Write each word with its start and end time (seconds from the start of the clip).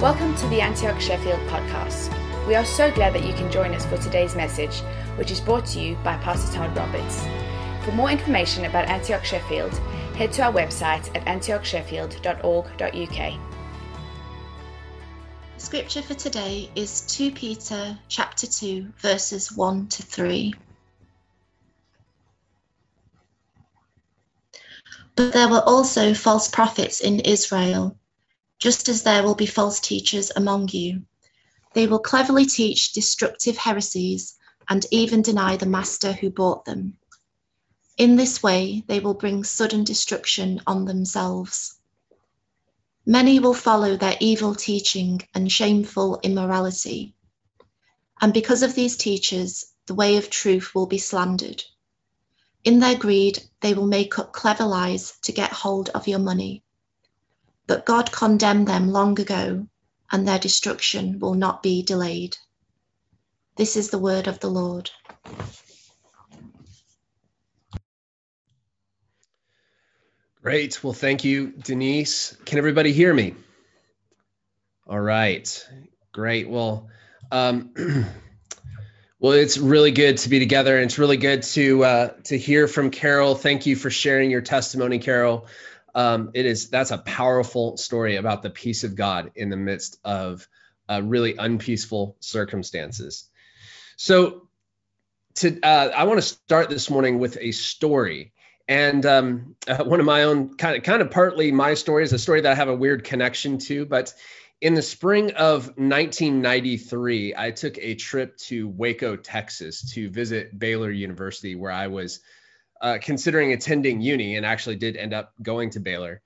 Welcome 0.00 0.34
to 0.36 0.46
the 0.46 0.62
Antioch 0.62 0.98
Sheffield 0.98 1.40
podcast. 1.40 2.08
We 2.46 2.54
are 2.54 2.64
so 2.64 2.90
glad 2.90 3.12
that 3.12 3.22
you 3.22 3.34
can 3.34 3.52
join 3.52 3.74
us 3.74 3.84
for 3.84 3.98
today's 3.98 4.34
message, 4.34 4.80
which 5.16 5.30
is 5.30 5.42
brought 5.42 5.66
to 5.66 5.78
you 5.78 5.94
by 5.96 6.16
Pastor 6.16 6.56
Todd 6.56 6.74
Roberts. 6.74 7.22
For 7.84 7.92
more 7.92 8.10
information 8.10 8.64
about 8.64 8.88
Antioch 8.88 9.26
Sheffield, 9.26 9.74
head 10.16 10.32
to 10.32 10.44
our 10.44 10.52
website 10.54 11.14
at 11.14 11.26
antiochsheffield.org.uk. 11.26 13.40
Scripture 15.58 16.00
for 16.00 16.14
today 16.14 16.70
is 16.74 17.02
2 17.02 17.32
Peter 17.32 17.98
chapter 18.08 18.46
2 18.46 18.94
verses 18.96 19.52
1 19.52 19.86
to 19.88 20.02
3. 20.02 20.54
But 25.14 25.34
there 25.34 25.50
were 25.50 25.60
also 25.60 26.14
false 26.14 26.48
prophets 26.48 27.02
in 27.02 27.20
Israel, 27.20 27.99
just 28.60 28.88
as 28.88 29.02
there 29.02 29.22
will 29.22 29.34
be 29.34 29.46
false 29.46 29.80
teachers 29.80 30.30
among 30.36 30.68
you. 30.68 31.02
They 31.72 31.86
will 31.86 31.98
cleverly 31.98 32.46
teach 32.46 32.92
destructive 32.92 33.56
heresies 33.56 34.36
and 34.68 34.86
even 34.90 35.22
deny 35.22 35.56
the 35.56 35.66
master 35.66 36.12
who 36.12 36.30
bought 36.30 36.66
them. 36.66 36.98
In 37.96 38.16
this 38.16 38.42
way, 38.42 38.84
they 38.86 39.00
will 39.00 39.14
bring 39.14 39.44
sudden 39.44 39.82
destruction 39.82 40.60
on 40.66 40.84
themselves. 40.84 41.74
Many 43.06 43.40
will 43.40 43.54
follow 43.54 43.96
their 43.96 44.16
evil 44.20 44.54
teaching 44.54 45.20
and 45.34 45.50
shameful 45.50 46.20
immorality. 46.22 47.14
And 48.20 48.32
because 48.34 48.62
of 48.62 48.74
these 48.74 48.96
teachers, 48.96 49.64
the 49.86 49.94
way 49.94 50.18
of 50.18 50.28
truth 50.28 50.74
will 50.74 50.86
be 50.86 50.98
slandered. 50.98 51.64
In 52.62 52.78
their 52.78 52.96
greed, 52.96 53.42
they 53.60 53.72
will 53.72 53.86
make 53.86 54.18
up 54.18 54.34
clever 54.34 54.66
lies 54.66 55.14
to 55.22 55.32
get 55.32 55.50
hold 55.50 55.88
of 55.90 56.06
your 56.06 56.18
money. 56.18 56.62
But 57.70 57.86
God 57.86 58.10
condemned 58.10 58.66
them 58.66 58.90
long 58.90 59.20
ago, 59.20 59.64
and 60.10 60.26
their 60.26 60.40
destruction 60.40 61.20
will 61.20 61.34
not 61.34 61.62
be 61.62 61.84
delayed. 61.84 62.36
This 63.54 63.76
is 63.76 63.90
the 63.90 63.98
word 64.00 64.26
of 64.26 64.40
the 64.40 64.50
Lord. 64.50 64.90
Great. 70.42 70.82
Well, 70.82 70.92
thank 70.92 71.22
you, 71.22 71.52
Denise. 71.62 72.36
Can 72.44 72.58
everybody 72.58 72.92
hear 72.92 73.14
me? 73.14 73.36
All 74.88 74.98
right. 74.98 75.68
Great. 76.10 76.48
Well, 76.48 76.88
um, 77.30 77.70
well, 79.20 79.34
it's 79.34 79.58
really 79.58 79.92
good 79.92 80.18
to 80.18 80.28
be 80.28 80.40
together, 80.40 80.74
and 80.74 80.86
it's 80.86 80.98
really 80.98 81.18
good 81.18 81.44
to 81.44 81.84
uh, 81.84 82.08
to 82.24 82.36
hear 82.36 82.66
from 82.66 82.90
Carol. 82.90 83.36
Thank 83.36 83.64
you 83.64 83.76
for 83.76 83.90
sharing 83.90 84.28
your 84.28 84.40
testimony, 84.40 84.98
Carol. 84.98 85.46
Um, 85.94 86.30
it 86.34 86.46
is 86.46 86.70
that's 86.70 86.90
a 86.90 86.98
powerful 86.98 87.76
story 87.76 88.16
about 88.16 88.42
the 88.42 88.50
peace 88.50 88.84
of 88.84 88.94
God 88.94 89.32
in 89.34 89.50
the 89.50 89.56
midst 89.56 89.98
of 90.04 90.46
uh, 90.88 91.02
really 91.04 91.36
unpeaceful 91.36 92.16
circumstances. 92.20 93.28
So, 93.96 94.48
to 95.36 95.60
uh, 95.62 95.90
I 95.94 96.04
want 96.04 96.18
to 96.18 96.26
start 96.26 96.68
this 96.68 96.90
morning 96.90 97.18
with 97.18 97.38
a 97.40 97.52
story 97.52 98.32
and 98.70 99.04
um, 99.04 99.56
uh, 99.66 99.84
one 99.84 100.00
of 100.00 100.06
my 100.06 100.22
own 100.22 100.56
kind 100.56 100.76
of 100.76 100.82
kind 100.84 101.02
of 101.02 101.10
partly 101.10 101.52
my 101.52 101.74
story 101.74 102.04
is 102.04 102.12
a 102.12 102.18
story 102.18 102.40
that 102.42 102.52
I 102.52 102.54
have 102.54 102.68
a 102.68 102.74
weird 102.74 103.04
connection 103.04 103.58
to. 103.58 103.84
But 103.84 104.14
in 104.60 104.74
the 104.74 104.82
spring 104.82 105.32
of 105.32 105.66
1993, 105.76 107.34
I 107.36 107.50
took 107.50 107.78
a 107.78 107.94
trip 107.96 108.36
to 108.38 108.68
Waco, 108.68 109.16
Texas, 109.16 109.92
to 109.94 110.08
visit 110.08 110.56
Baylor 110.58 110.90
University, 110.90 111.56
where 111.56 111.72
I 111.72 111.88
was 111.88 112.20
uh, 112.80 112.98
considering 113.00 113.52
attending 113.52 114.00
uni, 114.00 114.36
and 114.36 114.46
actually 114.46 114.76
did 114.76 114.96
end 114.96 115.14
up 115.14 115.32
going 115.42 115.70
to 115.70 115.80
Baylor. 115.80 116.22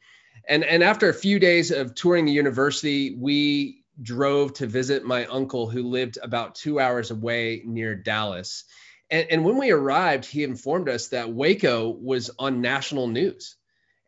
And 0.48 0.64
and 0.64 0.83
after 0.83 1.08
a 1.08 1.14
few 1.14 1.38
days 1.38 1.70
of 1.70 1.94
touring 1.94 2.27
the 2.27 2.33
university, 2.33 3.16
we 3.19 3.82
drove 4.03 4.54
to 4.54 4.66
visit 4.66 5.04
my 5.04 5.26
uncle 5.26 5.69
who 5.69 5.84
lived 5.84 6.19
about 6.22 6.56
two 6.56 6.81
hours 6.81 7.10
away 7.10 7.62
near 7.65 7.94
Dallas 7.94 8.65
and, 9.10 9.26
and 9.31 9.44
when 9.44 9.59
we 9.59 9.70
arrived, 9.70 10.25
he 10.25 10.44
informed 10.44 10.88
us 10.88 11.09
that 11.09 11.32
Waco 11.32 11.88
was 11.88 12.31
on 12.38 12.60
national 12.60 13.09
news. 13.09 13.56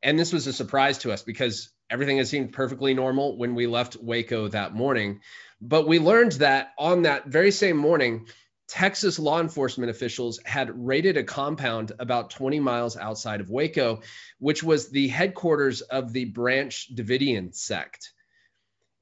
And 0.02 0.18
this 0.18 0.32
was 0.32 0.46
a 0.46 0.52
surprise 0.52 0.98
to 0.98 1.12
us 1.12 1.22
because 1.22 1.70
everything 1.90 2.18
had 2.18 2.28
seemed 2.28 2.52
perfectly 2.52 2.94
normal 2.94 3.36
when 3.36 3.54
we 3.54 3.66
left 3.66 3.96
Waco 3.96 4.48
that 4.48 4.74
morning. 4.74 5.20
But 5.60 5.86
we 5.86 5.98
learned 5.98 6.32
that 6.32 6.72
on 6.78 7.02
that 7.02 7.26
very 7.26 7.50
same 7.50 7.76
morning, 7.76 8.26
Texas 8.68 9.18
law 9.18 9.40
enforcement 9.40 9.90
officials 9.90 10.40
had 10.44 10.70
raided 10.74 11.16
a 11.16 11.22
compound 11.24 11.92
about 11.98 12.30
20 12.30 12.58
miles 12.58 12.96
outside 12.96 13.40
of 13.40 13.50
Waco, 13.50 14.00
which 14.38 14.62
was 14.62 14.88
the 14.88 15.08
headquarters 15.08 15.82
of 15.82 16.12
the 16.12 16.24
Branch 16.24 16.94
Davidian 16.94 17.54
sect. 17.54 18.12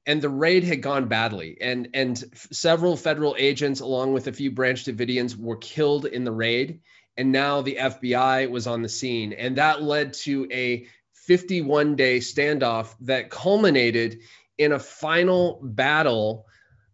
And 0.05 0.21
the 0.21 0.29
raid 0.29 0.63
had 0.63 0.83
gone 0.83 1.07
badly 1.07 1.57
and 1.59 1.89
and 1.95 2.23
several 2.51 2.95
federal 2.95 3.35
agents 3.39 3.79
along 3.79 4.13
with 4.13 4.27
a 4.27 4.33
few 4.33 4.51
branch 4.51 4.85
davidians 4.85 5.35
were 5.35 5.57
killed 5.57 6.05
in 6.05 6.23
the 6.23 6.31
raid 6.31 6.81
and 7.17 7.31
now 7.31 7.61
the 7.61 7.77
fbi 7.79 8.47
was 8.49 8.67
on 8.67 8.83
the 8.83 8.89
scene. 8.89 9.33
And 9.33 9.55
that 9.57 9.81
led 9.81 10.13
to 10.13 10.47
a 10.51 10.85
51 11.13 11.95
day 11.95 12.19
standoff 12.19 12.93
that 13.01 13.31
culminated 13.31 14.19
in 14.59 14.73
a 14.73 14.79
final 14.79 15.59
battle 15.63 16.45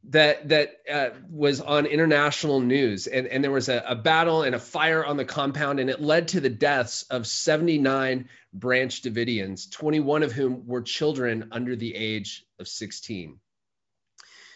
that 0.09 0.49
that 0.49 0.77
uh, 0.91 1.09
was 1.29 1.61
on 1.61 1.85
international 1.85 2.59
news. 2.59 3.07
And, 3.07 3.27
and 3.27 3.43
there 3.43 3.51
was 3.51 3.69
a, 3.69 3.83
a 3.87 3.95
battle 3.95 4.43
and 4.43 4.55
a 4.55 4.59
fire 4.59 5.05
on 5.05 5.17
the 5.17 5.25
compound 5.25 5.79
and 5.79 5.89
it 5.89 6.01
led 6.01 6.29
to 6.29 6.39
the 6.39 6.49
deaths 6.49 7.03
of 7.03 7.27
79 7.27 8.27
branch 8.53 9.01
davidians 9.01 9.71
21 9.71 10.23
of 10.23 10.33
whom 10.33 10.67
were 10.67 10.81
children 10.81 11.47
under 11.53 11.73
the 11.73 11.95
age 11.95 12.45
of 12.59 12.67
16 12.67 13.39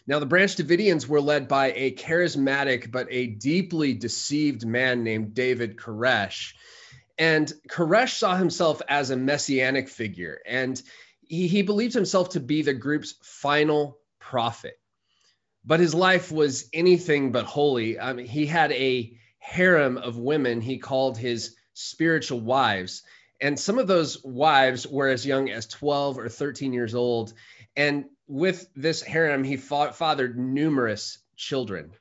now 0.05 0.19
the 0.19 0.25
branch 0.25 0.57
davidians 0.57 1.07
were 1.07 1.21
led 1.21 1.47
by 1.47 1.71
a 1.71 1.93
charismatic 1.93 2.91
but 2.91 3.07
a 3.09 3.27
deeply 3.27 3.93
deceived 3.93 4.65
man 4.65 5.05
named 5.05 5.33
david 5.33 5.77
koresh. 5.77 6.55
And 7.17 7.51
koresh 7.69 8.15
saw 8.17 8.35
himself 8.35 8.81
as 8.89 9.11
a 9.11 9.15
messianic 9.15 9.87
figure 9.87 10.39
and 10.45 10.81
he, 11.21 11.47
he 11.47 11.61
believed 11.61 11.93
himself 11.93 12.31
to 12.31 12.41
be 12.41 12.63
the 12.63 12.73
group's 12.73 13.15
final 13.21 13.97
prophet 14.19 14.77
but 15.65 15.79
his 15.79 15.95
life 15.95 16.31
was 16.31 16.69
anything 16.73 17.31
but 17.31 17.45
holy. 17.45 17.99
I 17.99 18.13
mean, 18.13 18.25
he 18.25 18.45
had 18.45 18.71
a 18.71 19.17
harem 19.39 19.97
of 19.97 20.17
women 20.17 20.61
he 20.61 20.77
called 20.77 21.17
his 21.17 21.55
spiritual 21.73 22.39
wives. 22.39 23.03
And 23.41 23.59
some 23.59 23.79
of 23.79 23.87
those 23.87 24.23
wives 24.23 24.87
were 24.87 25.09
as 25.09 25.25
young 25.25 25.49
as 25.49 25.67
12 25.67 26.17
or 26.19 26.29
13 26.29 26.73
years 26.73 26.95
old. 26.95 27.33
And 27.75 28.05
with 28.27 28.67
this 28.75 29.01
harem, 29.01 29.43
he 29.43 29.57
fought, 29.57 29.97
fathered 29.97 30.37
numerous 30.37 31.17
children. 31.35 31.91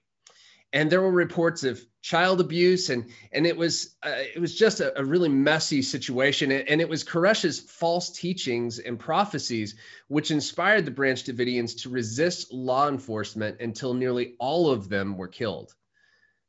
And 0.73 0.91
there 0.91 1.03
were 1.03 1.11
reports 1.11 1.65
of 1.65 1.81
child 2.05 2.39
abuse 2.39 2.91
and 2.91 3.07
and 3.33 3.47
it 3.47 3.57
was 3.57 3.97
uh, 4.03 4.13
it 4.35 4.39
was 4.39 4.55
just 4.55 4.81
a, 4.81 5.01
a, 5.01 5.03
really 5.03 5.31
messy 5.31 5.81
situation. 5.81 6.53
And 6.53 6.83
it 6.83 6.89
was 6.89 7.03
koresh's 7.03 7.59
false 7.59 8.11
teachings 8.11 8.79
and 8.79 8.99
prophecies 8.99 9.75
which 10.09 10.31
inspired 10.31 10.85
the 10.85 10.91
branch 10.91 11.25
davidians 11.25 11.81
to 11.83 11.89
resist 11.89 12.53
law 12.53 12.89
enforcement 12.89 13.59
until 13.61 13.95
nearly 13.95 14.35
all 14.39 14.71
of 14.71 14.91
them 14.91 15.17
were 15.17 15.29
killed. 15.29 15.75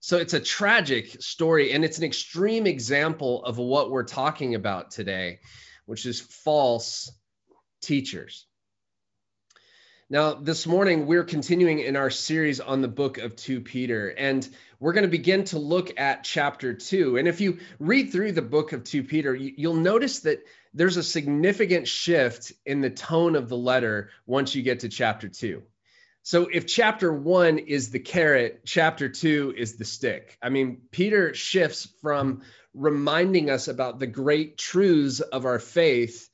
So 0.01 0.17
it's 0.17 0.33
a 0.33 0.41
tragic 0.41 1.21
story 1.21 1.71
and 1.71 1.85
it's 1.85 1.99
an 1.99 2.03
extreme 2.03 2.67
example 2.67 3.45
of 3.45 3.57
what 3.57 3.91
we're 3.91 4.03
talking 4.03 4.55
about 4.55 4.91
today 4.91 5.39
which 5.85 6.05
is 6.05 6.19
false 6.19 7.09
teachers 7.81 8.45
now, 10.07 10.35
this 10.35 10.67
morning, 10.67 11.07
we're 11.07 11.23
continuing 11.23 11.79
in 11.79 11.95
our 11.95 12.11
series 12.11 12.59
on 12.59 12.81
the 12.81 12.88
book 12.88 13.17
of 13.17 13.35
2 13.35 13.61
Peter, 13.61 14.09
and 14.09 14.47
we're 14.79 14.93
going 14.93 15.05
to 15.05 15.09
begin 15.09 15.45
to 15.45 15.57
look 15.57 15.99
at 15.99 16.23
chapter 16.23 16.75
2. 16.75 17.17
And 17.17 17.27
if 17.27 17.41
you 17.41 17.57
read 17.80 18.12
through 18.12 18.33
the 18.33 18.44
book 18.44 18.71
of 18.71 18.83
2 18.83 19.03
Peter, 19.03 19.33
you'll 19.33 19.74
notice 19.74 20.19
that 20.19 20.45
there's 20.75 20.97
a 20.97 21.03
significant 21.03 21.88
shift 21.88 22.53
in 22.68 22.81
the 22.81 22.91
tone 22.91 23.35
of 23.35 23.50
the 23.50 23.57
letter 23.57 24.12
once 24.27 24.53
you 24.53 24.62
get 24.62 24.81
to 24.81 24.89
chapter 24.89 25.27
2. 25.27 25.63
So 26.21 26.50
if 26.53 26.68
chapter 26.68 27.12
1 27.12 27.57
is 27.57 27.89
the 27.89 28.00
carrot, 28.00 28.62
chapter 28.63 29.09
2 29.09 29.56
is 29.57 29.77
the 29.77 29.85
stick. 29.85 30.38
I 30.39 30.50
mean, 30.50 30.81
Peter 30.91 31.33
shifts 31.33 31.88
from 32.03 32.44
reminding 32.75 33.50
us 33.50 33.68
about 33.68 33.97
the 33.97 34.07
great 34.07 34.59
truths 34.59 35.21
of 35.21 35.45
our 35.45 35.57
faith 35.57 36.30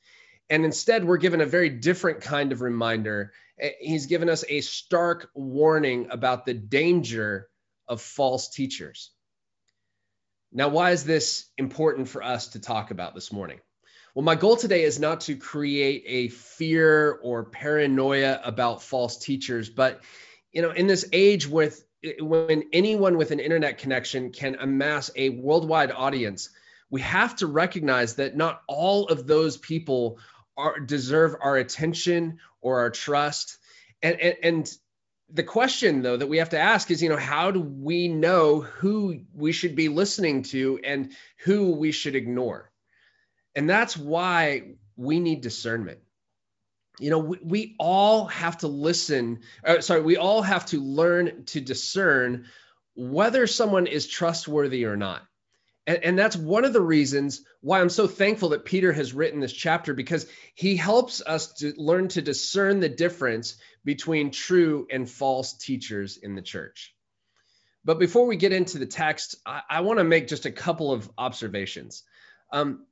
and 0.52 0.64
instead, 0.64 1.04
we're 1.04 1.16
given 1.16 1.40
a 1.40 1.46
very 1.46 1.68
different 1.68 2.20
kind 2.20 2.52
of 2.52 2.60
reminder 2.60 3.32
Eh, 3.62 3.70
he's 3.80 4.06
given 4.06 4.28
us 4.28 4.44
a 4.48 4.60
stark 4.60 5.30
warning 5.34 6.08
about 6.10 6.44
the 6.44 6.54
danger 6.54 7.48
of 7.88 8.00
false 8.00 8.48
teachers. 8.48 9.10
Now, 10.52 10.68
why 10.68 10.90
is 10.90 11.04
this 11.04 11.46
important 11.56 12.08
for 12.08 12.22
us 12.22 12.48
to 12.48 12.60
talk 12.60 12.90
about 12.90 13.14
this 13.14 13.32
morning? 13.32 13.60
Well, 14.14 14.24
my 14.24 14.34
goal 14.34 14.56
today 14.56 14.82
is 14.82 15.00
not 15.00 15.22
to 15.22 15.36
create 15.36 16.04
a 16.06 16.28
fear 16.28 17.12
or 17.22 17.44
paranoia 17.44 18.40
about 18.44 18.82
false 18.82 19.16
teachers, 19.16 19.70
but 19.70 20.02
you 20.52 20.60
know, 20.60 20.70
in 20.70 20.86
this 20.86 21.08
age 21.12 21.48
with 21.48 21.82
when 22.20 22.64
anyone 22.72 23.16
with 23.16 23.30
an 23.30 23.40
internet 23.40 23.78
connection 23.78 24.32
can 24.32 24.56
amass 24.56 25.10
a 25.16 25.30
worldwide 25.30 25.92
audience, 25.92 26.50
we 26.90 27.00
have 27.00 27.36
to 27.36 27.46
recognize 27.46 28.16
that 28.16 28.36
not 28.36 28.62
all 28.66 29.06
of 29.06 29.26
those 29.26 29.56
people 29.56 30.18
are, 30.56 30.80
deserve 30.80 31.36
our 31.40 31.56
attention 31.56 32.38
or 32.60 32.80
our 32.80 32.90
trust. 32.90 33.58
And, 34.02 34.20
and, 34.20 34.36
and 34.42 34.76
the 35.32 35.42
question 35.42 36.02
though 36.02 36.16
that 36.16 36.26
we 36.26 36.38
have 36.38 36.50
to 36.50 36.58
ask 36.58 36.90
is 36.90 37.02
you 37.02 37.08
know 37.08 37.16
how 37.16 37.50
do 37.50 37.60
we 37.60 38.08
know 38.08 38.60
who 38.60 39.20
we 39.34 39.52
should 39.52 39.74
be 39.74 39.88
listening 39.88 40.42
to 40.42 40.78
and 40.84 41.12
who 41.38 41.72
we 41.72 41.92
should 41.92 42.14
ignore? 42.14 42.70
And 43.54 43.68
that's 43.68 43.96
why 43.96 44.74
we 44.96 45.20
need 45.20 45.40
discernment. 45.40 46.00
You 46.98 47.10
know 47.10 47.18
we, 47.18 47.38
we 47.42 47.76
all 47.78 48.26
have 48.26 48.58
to 48.58 48.68
listen 48.68 49.40
uh, 49.64 49.80
sorry 49.80 50.02
we 50.02 50.18
all 50.18 50.42
have 50.42 50.66
to 50.66 50.80
learn 50.80 51.44
to 51.46 51.60
discern 51.60 52.44
whether 52.94 53.46
someone 53.46 53.86
is 53.86 54.06
trustworthy 54.06 54.84
or 54.84 54.96
not 54.96 55.22
and, 55.86 56.04
and 56.04 56.18
that's 56.18 56.36
one 56.36 56.64
of 56.64 56.72
the 56.72 56.80
reasons 56.80 57.42
why 57.60 57.80
I'm 57.80 57.88
so 57.88 58.06
thankful 58.06 58.50
that 58.50 58.64
Peter 58.64 58.92
has 58.92 59.12
written 59.12 59.40
this 59.40 59.52
chapter 59.52 59.94
because 59.94 60.26
he 60.54 60.76
helps 60.76 61.22
us 61.24 61.54
to 61.54 61.72
learn 61.76 62.08
to 62.08 62.22
discern 62.22 62.80
the 62.80 62.88
difference 62.88 63.56
between 63.84 64.30
true 64.30 64.86
and 64.90 65.08
false 65.08 65.54
teachers 65.54 66.16
in 66.16 66.34
the 66.34 66.42
church. 66.42 66.94
But 67.84 67.98
before 67.98 68.26
we 68.26 68.36
get 68.36 68.52
into 68.52 68.78
the 68.78 68.86
text, 68.86 69.36
I, 69.44 69.62
I 69.68 69.80
want 69.80 69.98
to 69.98 70.04
make 70.04 70.28
just 70.28 70.46
a 70.46 70.52
couple 70.52 70.92
of 70.92 71.10
observations. 71.18 72.04
Um, 72.52 72.86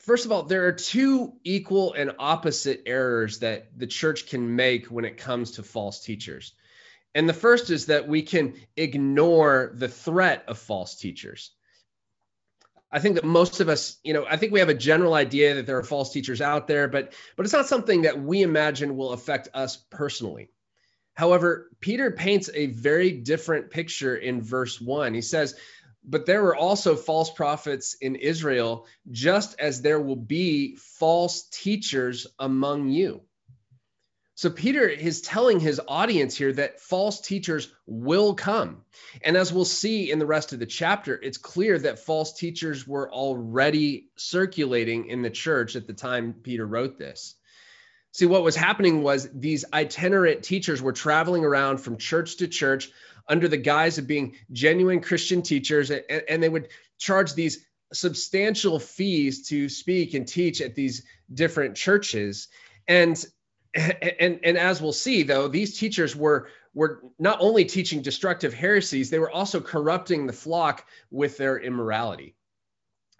first 0.00 0.24
of 0.24 0.32
all, 0.32 0.42
there 0.42 0.66
are 0.66 0.72
two 0.72 1.34
equal 1.44 1.92
and 1.92 2.12
opposite 2.18 2.82
errors 2.86 3.38
that 3.40 3.78
the 3.78 3.86
church 3.86 4.28
can 4.28 4.56
make 4.56 4.86
when 4.86 5.04
it 5.04 5.18
comes 5.18 5.52
to 5.52 5.62
false 5.62 6.02
teachers. 6.02 6.52
And 7.14 7.28
the 7.28 7.34
first 7.34 7.70
is 7.70 7.86
that 7.86 8.08
we 8.08 8.22
can 8.22 8.54
ignore 8.76 9.72
the 9.76 9.88
threat 9.88 10.44
of 10.48 10.58
false 10.58 10.96
teachers. 10.96 11.52
I 12.92 13.00
think 13.00 13.14
that 13.14 13.24
most 13.24 13.60
of 13.60 13.68
us, 13.70 13.96
you 14.04 14.12
know, 14.12 14.26
I 14.28 14.36
think 14.36 14.52
we 14.52 14.60
have 14.60 14.68
a 14.68 14.74
general 14.74 15.14
idea 15.14 15.54
that 15.54 15.66
there 15.66 15.78
are 15.78 15.82
false 15.82 16.12
teachers 16.12 16.42
out 16.42 16.68
there, 16.68 16.88
but 16.88 17.14
but 17.36 17.46
it's 17.46 17.54
not 17.54 17.66
something 17.66 18.02
that 18.02 18.20
we 18.22 18.42
imagine 18.42 18.96
will 18.96 19.12
affect 19.12 19.48
us 19.54 19.76
personally. 19.90 20.50
However, 21.14 21.70
Peter 21.80 22.10
paints 22.10 22.50
a 22.52 22.66
very 22.66 23.12
different 23.12 23.70
picture 23.70 24.16
in 24.16 24.42
verse 24.42 24.80
1. 24.80 25.14
He 25.14 25.22
says, 25.22 25.54
"But 26.04 26.26
there 26.26 26.42
were 26.42 26.56
also 26.56 26.96
false 26.96 27.30
prophets 27.30 27.94
in 28.00 28.16
Israel, 28.16 28.86
just 29.10 29.58
as 29.58 29.80
there 29.80 30.00
will 30.00 30.16
be 30.16 30.76
false 30.76 31.48
teachers 31.50 32.26
among 32.38 32.90
you." 32.90 33.22
So 34.34 34.48
Peter 34.50 34.88
is 34.88 35.20
telling 35.20 35.60
his 35.60 35.80
audience 35.86 36.36
here 36.36 36.52
that 36.54 36.80
false 36.80 37.20
teachers 37.20 37.68
will 37.86 38.34
come. 38.34 38.82
And 39.22 39.36
as 39.36 39.52
we'll 39.52 39.66
see 39.66 40.10
in 40.10 40.18
the 40.18 40.26
rest 40.26 40.52
of 40.52 40.58
the 40.58 40.66
chapter, 40.66 41.20
it's 41.22 41.36
clear 41.36 41.78
that 41.78 41.98
false 41.98 42.32
teachers 42.32 42.86
were 42.86 43.12
already 43.12 44.08
circulating 44.16 45.06
in 45.06 45.22
the 45.22 45.30
church 45.30 45.76
at 45.76 45.86
the 45.86 45.92
time 45.92 46.34
Peter 46.42 46.66
wrote 46.66 46.98
this. 46.98 47.34
See, 48.12 48.26
what 48.26 48.42
was 48.42 48.56
happening 48.56 49.02
was 49.02 49.28
these 49.32 49.64
itinerant 49.72 50.42
teachers 50.42 50.82
were 50.82 50.92
traveling 50.92 51.44
around 51.44 51.78
from 51.78 51.96
church 51.96 52.38
to 52.38 52.48
church 52.48 52.90
under 53.28 53.48
the 53.48 53.56
guise 53.56 53.98
of 53.98 54.06
being 54.06 54.36
genuine 54.50 55.00
Christian 55.00 55.42
teachers, 55.42 55.90
and, 55.90 56.42
they 56.42 56.48
would 56.48 56.68
charge 56.98 57.34
these 57.34 57.64
substantial 57.92 58.78
fees 58.78 59.48
to 59.48 59.68
speak 59.68 60.14
and 60.14 60.26
teach 60.26 60.60
at 60.60 60.74
these 60.74 61.04
different 61.32 61.76
churches. 61.76 62.48
And 62.88 63.24
and 63.74 64.40
and 64.42 64.58
as 64.58 64.82
we'll 64.82 64.92
see 64.92 65.22
though 65.22 65.48
these 65.48 65.78
teachers 65.78 66.14
were 66.14 66.48
were 66.74 67.02
not 67.18 67.38
only 67.40 67.64
teaching 67.64 68.02
destructive 68.02 68.52
heresies 68.52 69.10
they 69.10 69.18
were 69.18 69.30
also 69.30 69.60
corrupting 69.60 70.26
the 70.26 70.32
flock 70.32 70.86
with 71.10 71.36
their 71.38 71.58
immorality. 71.58 72.34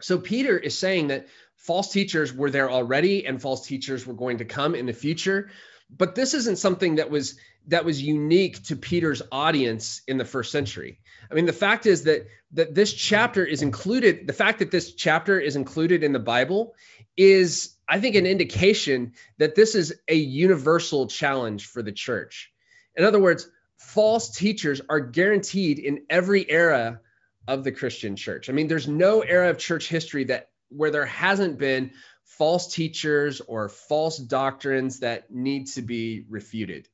So 0.00 0.18
peter 0.18 0.58
is 0.58 0.76
saying 0.76 1.08
that 1.08 1.26
false 1.56 1.90
teachers 1.92 2.34
were 2.34 2.50
there 2.50 2.70
already 2.70 3.24
and 3.26 3.40
false 3.40 3.66
teachers 3.66 4.06
were 4.06 4.14
going 4.14 4.38
to 4.38 4.44
come 4.44 4.74
in 4.74 4.86
the 4.86 4.92
future. 4.92 5.50
But 5.96 6.14
this 6.14 6.34
isn't 6.34 6.58
something 6.58 6.96
that 6.96 7.10
was 7.10 7.38
that 7.68 7.84
was 7.84 8.02
unique 8.02 8.62
to 8.64 8.76
peter's 8.76 9.22
audience 9.30 10.02
in 10.08 10.18
the 10.18 10.24
first 10.24 10.52
century. 10.52 11.00
I 11.30 11.34
mean 11.34 11.46
the 11.46 11.52
fact 11.52 11.86
is 11.86 12.04
that 12.04 12.26
that 12.52 12.74
this 12.74 12.92
chapter 12.92 13.44
is 13.46 13.62
included 13.62 14.26
the 14.26 14.32
fact 14.34 14.58
that 14.58 14.70
this 14.70 14.92
chapter 14.94 15.40
is 15.40 15.56
included 15.56 16.04
in 16.04 16.12
the 16.12 16.18
bible 16.18 16.74
is 17.16 17.71
I 17.88 18.00
think, 18.00 18.16
an 18.16 18.26
indication 18.26 19.12
that 19.38 19.54
this 19.54 19.74
is 19.74 19.94
a 20.08 20.14
universal 20.14 21.06
challenge 21.06 21.66
for 21.66 21.82
the 21.82 21.92
church. 21.92 22.52
In 22.96 23.04
other 23.04 23.20
words, 23.20 23.48
false 23.76 24.30
teachers 24.30 24.80
are 24.88 25.00
guaranteed 25.00 25.78
in 25.78 26.04
every 26.08 26.48
era 26.48 27.00
of 27.48 27.64
the 27.64 27.72
Christian 27.72 28.16
church. 28.16 28.48
I 28.48 28.52
mean, 28.52 28.68
there's 28.68 28.88
no 28.88 29.20
era 29.20 29.50
of 29.50 29.58
church 29.58 29.88
history 29.88 30.24
that 30.24 30.50
where 30.68 30.90
there 30.90 31.06
hasn't 31.06 31.58
been 31.58 31.92
false 32.24 32.72
teachers 32.72 33.40
or 33.40 33.68
false 33.68 34.16
doctrines 34.16 35.00
that 35.00 35.30
need 35.30 35.66
to 35.66 35.82
be 35.82 36.24
refuted. 36.28 36.88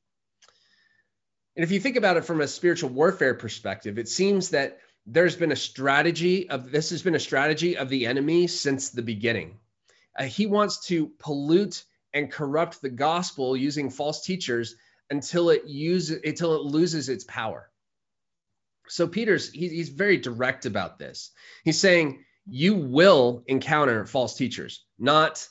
And 1.55 1.63
if 1.63 1.71
you 1.71 1.79
think 1.79 1.97
about 1.97 2.17
it 2.17 2.25
from 2.25 2.41
a 2.41 2.47
spiritual 2.47 2.89
warfare 2.89 3.33
perspective, 3.33 3.99
it 3.99 4.07
seems 4.07 4.49
that 4.49 4.79
there's 5.05 5.35
been 5.35 5.51
a 5.51 5.57
strategy 5.57 6.49
of 6.49 6.71
this 6.71 6.89
has 6.91 7.01
been 7.01 7.15
a 7.15 7.19
strategy 7.19 7.77
of 7.77 7.89
the 7.89 8.05
enemy 8.05 8.47
since 8.47 8.89
the 8.89 9.01
beginning. 9.01 9.57
Uh, 10.19 10.23
he 10.23 10.45
wants 10.45 10.85
to 10.87 11.07
pollute 11.17 11.85
and 12.13 12.31
corrupt 12.31 12.81
the 12.81 12.89
gospel 12.89 13.55
using 13.55 13.89
false 13.89 14.23
teachers 14.23 14.75
until 15.09 15.49
it 15.49 15.65
uses 15.65 16.19
until 16.23 16.55
it 16.55 16.61
loses 16.61 17.09
its 17.09 17.23
power. 17.23 17.71
So 18.87 19.07
Peter's 19.07 19.51
he, 19.51 19.69
he's 19.69 19.89
very 19.89 20.17
direct 20.17 20.65
about 20.65 20.99
this. 20.99 21.31
He's 21.63 21.79
saying 21.79 22.25
you 22.45 22.75
will 22.75 23.43
encounter 23.47 24.05
false 24.05 24.35
teachers, 24.35 24.83
not 24.97 25.47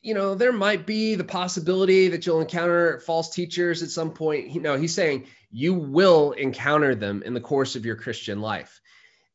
you 0.00 0.14
know 0.14 0.34
there 0.34 0.52
might 0.52 0.86
be 0.86 1.14
the 1.14 1.24
possibility 1.24 2.08
that 2.08 2.24
you'll 2.24 2.40
encounter 2.40 3.00
false 3.00 3.30
teachers 3.34 3.82
at 3.82 3.90
some 3.90 4.12
point. 4.12 4.50
You 4.50 4.60
know, 4.60 4.76
he's 4.76 4.94
saying 4.94 5.26
you 5.50 5.74
will 5.74 6.32
encounter 6.32 6.94
them 6.94 7.22
in 7.24 7.34
the 7.34 7.40
course 7.40 7.76
of 7.76 7.84
your 7.84 7.96
Christian 7.96 8.40
life. 8.40 8.80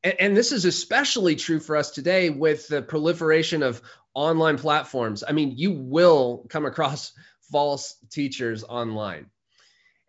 And, 0.04 0.16
and 0.20 0.38
this 0.38 0.52
is 0.52 0.66
especially 0.66 1.36
true 1.36 1.60
for 1.60 1.76
us 1.76 1.92
today 1.92 2.30
with 2.30 2.68
the 2.68 2.82
proliferation 2.82 3.64
of 3.64 3.82
online 4.14 4.58
platforms. 4.58 5.24
I 5.28 5.32
mean, 5.32 5.54
you 5.56 5.72
will 5.72 6.46
come 6.50 6.66
across 6.66 7.14
false 7.52 7.96
teachers 8.10 8.64
online. 8.64 9.28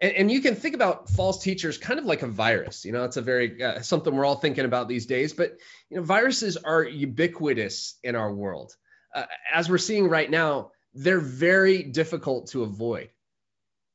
And, 0.01 0.13
and, 0.13 0.31
you 0.31 0.41
can 0.41 0.57
think 0.57 0.75
about 0.75 1.09
false 1.09 1.43
teachers 1.43 1.79
kind 1.79 1.99
of 1.99 2.05
like 2.05 2.23
a 2.23 2.27
virus. 2.27 2.85
You 2.85 2.93
know, 2.93 3.05
it's 3.05 3.17
a 3.17 3.23
very 3.23 3.63
uh, 3.63 3.81
something 3.81 4.15
we're 4.15 4.25
all 4.25 4.35
thinking 4.37 4.65
about 4.65 4.89
these 4.89 5.07
days. 5.07 5.33
But 5.33 5.57
you 5.89 5.97
know, 5.97 6.03
viruses 6.03 6.57
are 6.57 6.83
ubiquitous 6.83 7.99
in 8.03 8.17
our 8.17 8.33
world. 8.33 8.75
Uh, 9.15 9.25
as 9.53 9.71
we're 9.71 9.79
seeing 9.79 10.09
right 10.09 10.31
now, 10.31 10.73
they're 10.95 11.21
very 11.21 11.83
difficult 11.83 12.49
to 12.49 12.65
avoid. 12.65 13.11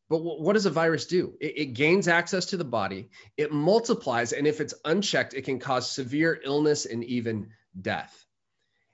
But 0.10 0.20
w- 0.20 0.42
what 0.42 0.54
does 0.54 0.66
a 0.66 0.72
virus 0.72 1.06
do? 1.06 1.34
It, 1.40 1.58
it 1.58 1.66
gains 1.74 2.08
access 2.08 2.48
to 2.48 2.58
the 2.58 2.66
body, 2.66 3.10
it 3.38 3.52
multiplies, 3.52 4.34
and 4.34 4.48
if 4.48 4.62
it's 4.62 4.74
unchecked, 4.86 5.34
it 5.34 5.44
can 5.44 5.60
cause 5.60 5.92
severe 5.92 6.40
illness 6.44 6.86
and 6.86 7.04
even 7.04 7.50
death. 7.80 8.26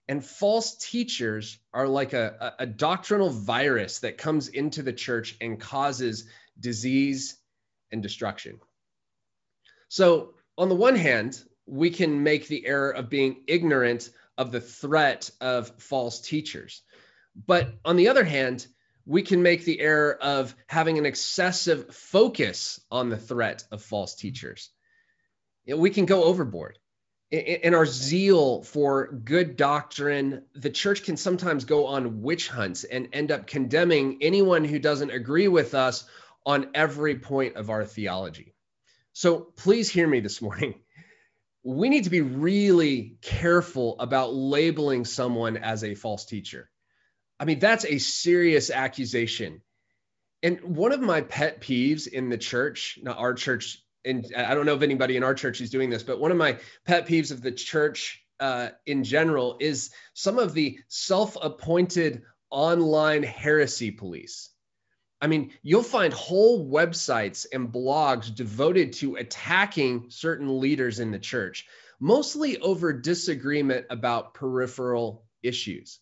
And 0.08 0.24
false 0.24 0.76
teachers 0.76 1.58
are 1.74 1.88
like 1.88 2.14
a, 2.14 2.54
a, 2.60 2.66
doctrinal 2.68 3.32
virus 3.32 4.00
that 4.00 4.20
comes 4.20 4.50
into 4.50 4.84
the 4.84 4.94
church 4.94 5.36
and 5.42 5.60
causes 5.60 6.28
disease 6.60 7.38
and 7.92 8.04
destruction. 8.04 8.60
So, 9.88 10.36
on 10.58 10.70
the 10.70 10.76
one 10.76 10.96
hand, 10.96 11.42
we 11.66 11.90
can 11.90 12.22
make 12.22 12.48
the 12.48 12.66
error 12.68 12.92
of 12.92 13.10
being 13.10 13.44
ignorant 13.48 14.10
of 14.38 14.52
the 14.52 14.62
threat 14.62 15.32
of 15.42 15.72
false 15.82 16.22
teachers. 16.22 16.84
But 17.36 17.74
on 17.84 17.96
the 17.96 18.10
other 18.10 18.24
hand, 18.24 18.68
we 19.06 19.24
can 19.24 19.42
make 19.42 19.66
the 19.66 19.80
error 19.80 20.14
of 20.14 20.56
having 20.68 20.98
an 20.98 21.06
excessive 21.06 21.94
focus 21.94 22.80
on 22.92 23.10
the 23.10 23.18
threat 23.18 23.64
of 23.72 23.82
false 23.82 24.16
teachers. 24.16 24.70
We 25.68 25.90
can 25.90 26.06
go 26.06 26.24
overboard 26.24 26.78
in 27.32 27.74
our 27.74 27.86
zeal 27.86 28.62
for 28.64 29.08
good 29.12 29.58
doctrine, 29.58 30.44
the 30.54 30.70
church 30.70 31.04
can 31.04 31.18
sometimes 31.18 31.66
go 31.66 31.88
on 31.88 32.22
witch 32.22 32.48
hunts 32.48 32.84
and 32.84 33.10
end 33.14 33.32
up 33.32 33.48
condemning 33.48 34.20
anyone 34.22 34.64
who 34.64 34.80
doesn't 34.80 35.10
agree 35.12 35.48
with 35.48 35.74
us 35.74 36.06
on 36.46 36.70
every 36.76 37.18
point 37.18 37.56
of 37.56 37.70
our 37.70 37.84
theology. 37.84 38.54
So 39.14 39.40
please 39.40 39.90
hear 39.90 40.08
me 40.08 40.20
this 40.20 40.42
morning. 40.42 40.76
We 41.64 41.90
need 41.90 42.04
to 42.04 42.12
be 42.12 42.22
really 42.22 43.18
careful 43.22 44.00
about 44.00 44.34
labeling 44.36 45.04
someone 45.06 45.58
as 45.58 45.84
a 45.84 45.96
false 45.96 46.26
teacher. 46.26 46.70
I 47.40 47.46
mean, 47.46 47.60
that's 47.60 47.86
a 47.86 47.98
serious 47.98 48.70
accusation. 48.70 49.62
And 50.44 50.62
one 50.62 50.92
of 50.92 51.02
my 51.02 51.22
pet 51.22 51.60
peeves 51.62 52.08
in 52.08 52.30
the 52.30 52.38
church, 52.38 53.00
not 53.02 53.18
our 53.18 53.34
church 53.34 53.84
and 54.06 54.26
I 54.38 54.54
don't 54.54 54.66
know 54.66 54.76
if 54.76 54.82
anybody 54.82 55.18
in 55.18 55.24
our 55.24 55.34
church 55.34 55.62
is 55.62 55.70
doing 55.70 55.90
this, 55.90 56.04
but 56.04 56.20
one 56.20 56.32
of 56.32 56.38
my 56.38 56.58
pet 56.86 57.08
peeves 57.08 57.32
of 57.32 57.42
the 57.42 57.52
church 57.52 58.24
uh, 58.40 58.70
in 58.86 59.04
general 59.04 59.58
is 59.60 59.92
some 60.14 60.40
of 60.40 60.54
the 60.54 60.80
self-appointed 60.88 62.22
online 62.52 63.24
heresy 63.24 63.92
police. 63.92 64.50
I 65.22 65.28
mean, 65.28 65.52
you'll 65.64 65.84
find 65.84 66.14
whole 66.14 66.70
websites 66.70 67.46
and 67.52 67.72
blogs 67.72 68.34
devoted 68.34 68.94
to 68.94 69.16
attacking 69.16 70.08
certain 70.10 70.60
leaders 70.60 71.00
in 71.00 71.12
the 71.12 71.20
church, 71.20 71.66
mostly 72.00 72.60
over 72.60 72.94
disagreement 72.94 73.88
about 73.90 74.34
peripheral 74.34 75.26
issues. 75.42 76.00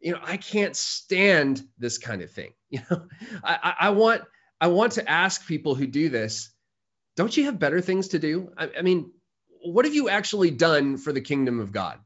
You 0.00 0.12
know, 0.12 0.20
I 0.22 0.38
can't 0.38 0.74
stand 0.74 1.62
this 1.78 1.98
kind 1.98 2.22
of 2.22 2.30
thing. 2.30 2.52
You 2.70 2.80
know, 2.88 3.08
I, 3.42 3.74
I 3.80 3.90
want 3.90 4.22
I 4.60 4.68
want 4.68 4.92
to 4.92 5.10
ask 5.10 5.44
people 5.44 5.74
who 5.74 5.88
do 5.88 6.08
this 6.08 6.50
don't 7.20 7.36
you 7.36 7.44
have 7.44 7.58
better 7.58 7.82
things 7.82 8.08
to 8.08 8.18
do? 8.18 8.50
I, 8.56 8.70
I 8.78 8.80
mean, 8.80 9.10
what 9.62 9.84
have 9.84 9.94
you 9.94 10.08
actually 10.08 10.50
done 10.50 10.96
for 10.96 11.12
the 11.12 11.20
kingdom 11.20 11.60
of 11.60 11.70
God? 11.70 11.98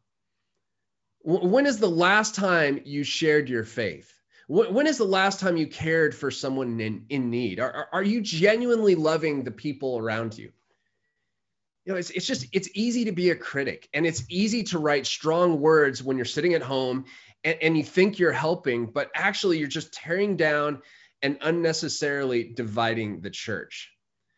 When 1.22 1.66
is 1.66 1.78
the 1.78 1.88
last 1.88 2.34
time 2.34 2.80
you 2.84 3.04
shared 3.04 3.48
your 3.48 3.62
faith? 3.62 4.12
When 4.48 4.88
is 4.88 4.98
the 4.98 5.04
last 5.04 5.38
time 5.38 5.56
you 5.56 5.68
cared 5.68 6.16
for 6.16 6.32
someone 6.32 6.80
in, 6.80 7.06
in 7.10 7.30
need? 7.30 7.60
Are, 7.60 7.86
are 7.92 8.02
you 8.02 8.22
genuinely 8.22 8.96
loving 8.96 9.44
the 9.44 9.52
people 9.52 9.98
around 9.98 10.36
you? 10.36 10.50
You 11.84 11.92
know, 11.92 11.98
it's, 12.00 12.10
it's 12.10 12.26
just, 12.26 12.48
it's 12.52 12.68
easy 12.74 13.04
to 13.04 13.12
be 13.12 13.30
a 13.30 13.36
critic 13.36 13.88
and 13.94 14.04
it's 14.04 14.24
easy 14.28 14.64
to 14.64 14.80
write 14.80 15.06
strong 15.06 15.60
words 15.60 16.02
when 16.02 16.16
you're 16.16 16.24
sitting 16.24 16.54
at 16.54 16.62
home 16.62 17.04
and, 17.44 17.56
and 17.62 17.78
you 17.78 17.84
think 17.84 18.18
you're 18.18 18.32
helping, 18.32 18.86
but 18.86 19.12
actually 19.14 19.58
you're 19.58 19.68
just 19.68 19.94
tearing 19.94 20.36
down 20.36 20.82
and 21.22 21.38
unnecessarily 21.40 22.52
dividing 22.52 23.20
the 23.20 23.30
church. 23.30 23.93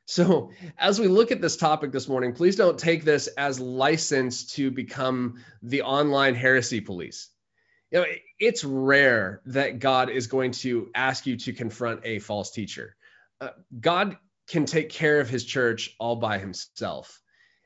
So, 0.09 0.51
as 0.79 1.01
we 1.01 1.09
look 1.09 1.33
at 1.33 1.41
this 1.41 1.57
topic 1.57 1.91
this 1.91 2.07
morning, 2.07 2.33
please 2.33 2.55
don't 2.55 2.79
take 2.79 3.05
this 3.05 3.27
as 3.27 3.59
license 3.59 4.45
to 4.55 4.71
become 4.71 5.43
the 5.63 5.83
online 5.83 6.37
heresy 6.37 6.81
police. 6.81 7.29
You 7.91 7.99
know, 7.99 8.07
it's 8.39 8.63
rare 8.63 9.43
that 9.47 9.81
God 9.81 10.09
is 10.09 10.29
going 10.29 10.53
to 10.53 10.91
ask 10.95 11.27
you 11.27 11.37
to 11.39 11.53
confront 11.53 12.03
a 12.05 12.21
false 12.21 12.53
teacher. 12.53 12.95
Uh, 13.41 13.49
God 13.81 14.17
can 14.49 14.65
take 14.65 14.91
care 14.91 15.19
of 15.19 15.29
his 15.29 15.45
church 15.45 15.97
all 15.99 16.15
by 16.15 16.39
himself. 16.39 17.21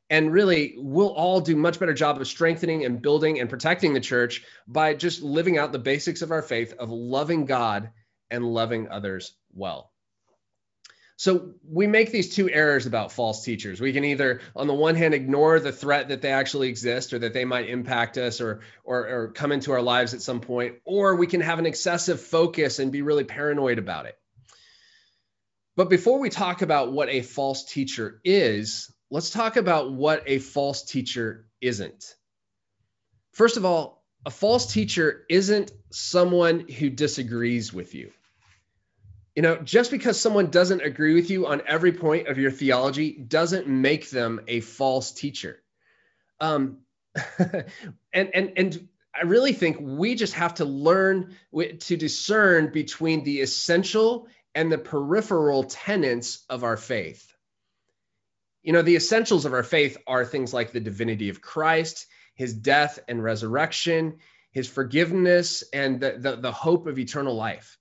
And 0.09 0.33
really, 0.33 0.75
we'll 0.79 1.13
all 1.13 1.43
do 1.43 1.55
much 1.55 1.79
better 1.79 1.93
job 1.93 2.19
of 2.19 2.27
strengthening 2.27 2.87
and 2.87 3.03
building 3.03 3.39
and 3.39 3.51
protecting 3.51 3.93
the 3.93 4.01
church 4.01 4.45
by 4.67 4.95
just 4.95 5.21
living 5.21 5.59
out 5.59 5.73
the 5.73 5.79
basics 5.79 6.23
of 6.23 6.31
our 6.31 6.43
faith 6.43 6.73
of 6.79 6.91
loving 6.91 7.45
God 7.45 7.91
and 8.31 8.45
loving 8.45 8.89
others 8.89 9.35
well. 9.53 9.93
So 11.21 11.53
we 11.69 11.87
make 11.87 12.13
these 12.13 12.35
two 12.35 12.49
errors 12.49 12.87
about 12.87 13.13
false 13.13 13.45
teachers. 13.45 13.79
We 13.79 13.93
can 13.93 14.05
either, 14.05 14.41
on 14.57 14.67
the 14.67 14.73
one 14.73 14.95
hand, 14.95 15.13
ignore 15.13 15.61
the 15.61 15.71
threat 15.71 16.09
that 16.09 16.23
they 16.23 16.33
actually 16.33 16.71
exist 16.71 17.13
or 17.13 17.19
that 17.19 17.35
they 17.35 17.45
might 17.45 17.69
impact 17.69 18.17
us 18.17 18.41
or, 18.41 18.61
or, 18.85 19.07
or 19.07 19.29
come 19.29 19.53
into 19.53 19.73
our 19.73 19.83
lives 19.83 20.15
at 20.15 20.23
some 20.23 20.41
point, 20.41 20.77
or 20.87 21.17
we 21.17 21.27
can 21.27 21.43
have 21.43 21.59
an 21.59 21.67
excessive 21.67 22.23
focus 22.23 22.79
and 22.79 22.91
be 22.91 23.03
really 23.03 23.25
paranoid 23.25 23.79
about 23.79 24.07
it. 24.07 24.19
But 25.77 25.91
before 25.91 26.21
we 26.21 26.31
talk 26.31 26.63
about 26.63 26.91
what 26.91 27.11
a 27.11 27.21
false 27.21 27.67
teacher 27.67 28.23
is, 28.25 28.91
let's 29.11 29.29
talk 29.29 29.57
about 29.59 29.93
what 29.93 30.23
a 30.25 30.39
false 30.39 30.85
teacher 30.85 31.51
isn't. 31.61 32.15
First 33.33 33.59
of 33.59 33.67
all, 33.67 34.07
a 34.25 34.31
false 34.31 34.73
teacher 34.73 35.27
isn't 35.29 35.71
someone 35.91 36.61
who 36.61 36.89
disagrees 36.89 37.75
with 37.75 37.95
you. 37.95 38.11
You 39.37 39.43
know, 39.43 39.57
just 39.57 39.91
because 39.91 40.21
someone 40.21 40.51
doesn't 40.51 40.83
agree 40.83 41.15
with 41.15 41.31
you 41.31 41.47
on 41.47 41.63
every 41.67 41.93
point 41.93 42.29
of 42.29 42.39
your 42.39 42.51
theology 42.51 43.13
doesn't 43.13 43.69
make 43.69 44.11
them 44.11 44.41
a 44.49 44.61
false 44.61 45.13
teacher. 45.13 45.63
Um, 46.41 46.79
and 47.39 48.31
and 48.35 48.53
and 48.57 48.89
I 49.15 49.23
really 49.25 49.53
think 49.53 49.79
we 49.81 50.15
just 50.15 50.35
have 50.35 50.55
to 50.55 50.65
learn 50.65 51.37
to 51.53 51.97
discern 51.97 52.73
between 52.73 53.25
the 53.25 53.41
essential 53.41 54.29
and 54.55 54.71
the 54.71 54.79
peripheral 54.79 55.65
tenets 55.65 56.45
of 56.49 56.65
our 56.65 56.77
faith. 56.77 57.33
You 58.63 58.73
know, 58.73 58.83
the 58.83 58.97
essentials 58.97 59.47
of 59.47 59.55
our 59.55 59.63
faith 59.63 59.97
are 60.07 60.25
things 60.25 60.53
like 60.53 60.73
the 60.73 60.81
divinity 60.81 61.29
of 61.29 61.41
Christ, 61.41 62.07
his 62.35 62.53
death 62.53 62.99
and 63.09 63.23
resurrection, 63.23 64.19
his 64.51 64.69
forgiveness, 64.69 65.65
and 65.73 66.01
the, 66.01 66.17
the, 66.19 66.37
the 66.37 66.53
hope 66.53 66.87
of 66.87 66.99
eternal 66.99 67.35
life 67.35 67.79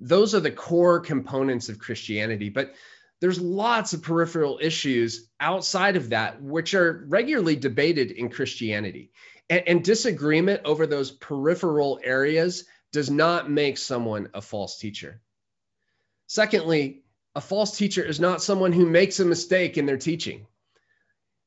those 0.00 0.34
are 0.34 0.40
the 0.40 0.50
core 0.50 1.00
components 1.00 1.68
of 1.68 1.78
Christianity. 1.78 2.48
But 2.48 2.74
there's 3.20 3.40
lots 3.40 3.92
of 3.92 4.02
peripheral 4.02 4.58
issues 4.62 5.28
outside 5.40 5.96
of 5.96 6.10
that, 6.10 6.40
which 6.40 6.74
are 6.74 7.04
regularly 7.08 7.56
debated 7.56 8.12
in 8.12 8.30
Christianity. 8.30 9.10
And, 9.50 9.62
and, 9.66 9.84
disagreement 9.84 10.62
over 10.64 10.86
those 10.86 11.10
peripheral 11.10 11.98
areas 12.04 12.64
does 12.92 13.10
not 13.10 13.50
make 13.50 13.78
someone 13.78 14.28
a 14.34 14.42
false 14.42 14.78
teacher. 14.78 15.20
Secondly, 16.26 17.02
a 17.34 17.40
false 17.40 17.76
teacher 17.76 18.02
is 18.02 18.20
not 18.20 18.42
someone 18.42 18.72
who 18.72 18.86
makes 18.86 19.20
a 19.20 19.24
mistake 19.24 19.78
in 19.78 19.86
their 19.86 19.96
teaching. 19.96 20.46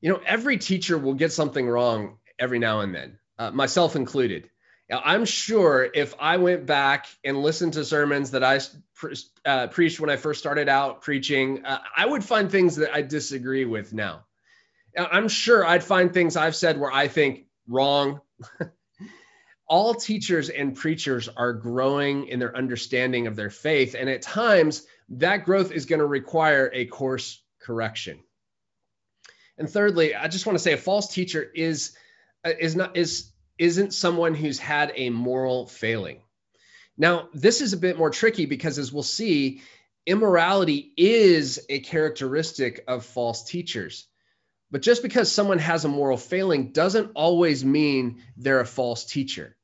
You 0.01 0.12
know, 0.12 0.22
every 0.25 0.58
teacher 0.58 0.98
will 0.98 1.13
get 1.13 1.31
something 1.31 1.67
wrong 1.67 2.17
every 2.39 2.60
now 2.60 2.81
and 2.81 2.93
then, 2.93 3.20
uh, 3.38 3.51
myself 3.51 3.96
included. 3.96 4.50
I'm 4.91 5.25
sure 5.25 5.89
if 5.93 6.13
I 6.19 6.38
went 6.38 6.65
back 6.65 7.07
and 7.24 7.41
listened 7.41 7.74
to 7.74 7.86
sermons 7.86 8.31
that 8.31 8.43
I 8.43 8.60
uh, 9.45 9.67
preached 9.67 10.00
when 10.00 10.10
I 10.10 10.17
first 10.17 10.39
started 10.39 10.67
out 10.67 11.01
preaching, 11.01 11.65
uh, 11.65 11.79
I 11.95 12.05
would 12.05 12.24
find 12.24 12.51
things 12.51 12.75
that 12.75 12.93
I 12.93 13.01
disagree 13.01 13.65
with 13.65 13.93
now. 13.93 14.25
I'm 14.98 15.29
sure 15.29 15.65
I'd 15.65 15.83
find 15.83 16.13
things 16.13 16.36
I've 16.36 16.55
said 16.55 16.79
where 16.79 16.91
I 16.91 17.07
think 17.07 17.45
wrong. 17.67 18.19
All 19.67 19.93
teachers 19.93 20.50
and 20.50 20.75
preachers 20.75 21.29
are 21.29 21.53
growing 21.53 22.27
in 22.27 22.39
their 22.39 22.55
understanding 22.55 23.27
of 23.27 23.38
their 23.38 23.50
faith. 23.50 23.95
And 23.98 24.10
at 24.10 24.21
times, 24.21 24.86
that 25.10 25.45
growth 25.45 25.71
is 25.71 25.86
going 25.86 26.00
to 26.00 26.05
require 26.05 26.69
a 26.74 26.86
course 26.86 27.41
correction. 27.62 28.19
And 29.57 29.69
thirdly, 29.69 30.13
I 30.15 30.27
just 30.27 30.45
want 30.45 30.57
to 30.57 30.63
say 30.63 30.74
a 30.74 30.77
false 30.77 31.13
teacher 31.13 31.50
is 31.55 31.95
uh, 32.43 32.51
is 32.60 32.75
not 32.75 32.98
is 32.98 33.31
isn't 33.62 33.94
someone 33.94 34.34
who's 34.34 34.58
had 34.58 34.91
a 34.96 35.12
moral 35.12 35.68
failing. 35.68 36.20
Now, 36.98 37.30
this 37.32 37.62
is 37.62 37.74
a 37.74 37.77
bit 37.77 37.96
more 37.96 38.10
tricky 38.10 38.48
because, 38.48 38.80
as 38.80 38.91
we'll 38.91 39.03
see, 39.03 39.62
immorality 40.08 40.91
is 40.98 41.63
a 41.70 41.80
characteristic 41.80 42.84
of 42.88 43.06
false 43.06 43.44
teachers. 43.44 44.08
But 44.72 44.82
just 44.82 45.03
because 45.03 45.32
someone 45.32 45.60
has 45.60 45.86
a 45.86 45.89
moral 45.89 46.18
failing 46.18 46.72
doesn't 46.72 47.12
always 47.13 47.63
mean 47.63 48.24
they're 48.36 48.62
a 48.62 48.65
false 48.65 49.06
teacher. 49.06 49.56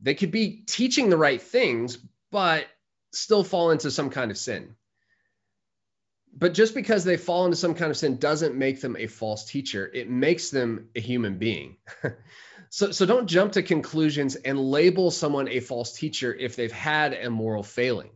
They 0.00 0.14
could 0.14 0.30
be 0.30 0.62
teaching 0.66 1.10
the 1.10 1.18
right 1.18 1.42
things, 1.42 1.98
but 2.30 2.64
still 3.12 3.44
fall 3.44 3.72
into 3.72 3.90
some 3.90 4.08
kind 4.08 4.30
of 4.30 4.38
sin. 4.38 4.74
But 6.34 6.54
just 6.54 6.74
because 6.74 7.04
they 7.04 7.18
fall 7.18 7.44
into 7.44 7.58
some 7.58 7.74
kind 7.74 7.90
of 7.90 7.98
sin 7.98 8.16
doesn't 8.16 8.54
make 8.54 8.80
them 8.80 8.96
a 8.98 9.06
false 9.06 9.44
teacher. 9.44 9.90
It 9.92 10.08
makes 10.08 10.48
them 10.48 10.88
a 10.96 11.00
human 11.00 11.36
being. 11.36 11.76
So, 12.74 12.90
so 12.90 13.06
don't 13.06 13.28
jump 13.28 13.52
to 13.52 13.62
conclusions 13.62 14.34
and 14.34 14.58
label 14.58 15.12
someone 15.12 15.46
a 15.46 15.60
false 15.60 15.92
teacher 15.92 16.34
if 16.34 16.56
they've 16.56 16.72
had 16.72 17.14
a 17.14 17.30
moral 17.30 17.62
failing. 17.62 18.10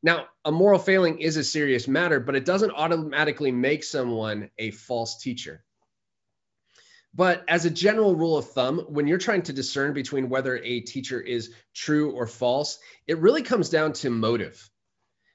Now, 0.00 0.26
a 0.44 0.52
moral 0.52 0.78
failing 0.78 1.18
is 1.18 1.36
a 1.36 1.42
serious 1.42 1.88
matter, 1.88 2.20
but 2.20 2.36
it 2.36 2.44
doesn't 2.44 2.70
automatically 2.70 3.50
make 3.50 3.82
someone 3.82 4.48
a 4.58 4.70
false 4.70 5.20
teacher. 5.20 5.64
But 7.14 7.42
as 7.48 7.64
a 7.64 7.70
general 7.70 8.14
rule 8.14 8.36
of 8.36 8.48
thumb, 8.48 8.78
when 8.88 9.08
you're 9.08 9.18
trying 9.18 9.42
to 9.42 9.52
discern 9.52 9.92
between 9.92 10.28
whether 10.28 10.56
a 10.56 10.82
teacher 10.82 11.20
is 11.20 11.52
true 11.74 12.12
or 12.12 12.28
false, 12.28 12.78
it 13.08 13.18
really 13.18 13.42
comes 13.42 13.70
down 13.70 13.92
to 13.94 14.10
motive. 14.10 14.70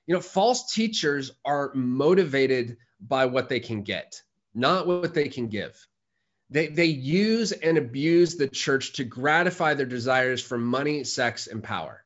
You 0.07 0.15
know, 0.15 0.21
false 0.21 0.71
teachers 0.71 1.33
are 1.43 1.73
motivated 1.75 2.77
by 3.01 3.25
what 3.25 3.49
they 3.49 3.59
can 3.59 3.83
get, 3.83 4.21
not 4.53 4.87
what 4.87 5.13
they 5.13 5.27
can 5.27 5.49
give. 5.49 5.75
They, 6.51 6.67
they 6.67 6.85
use 6.85 7.53
and 7.53 7.77
abuse 7.77 8.35
the 8.35 8.49
church 8.49 8.93
to 8.93 9.05
gratify 9.05 9.73
their 9.73 9.85
desires 9.85 10.41
for 10.41 10.57
money, 10.57 11.05
sex, 11.05 11.47
and 11.47 11.63
power. 11.63 12.03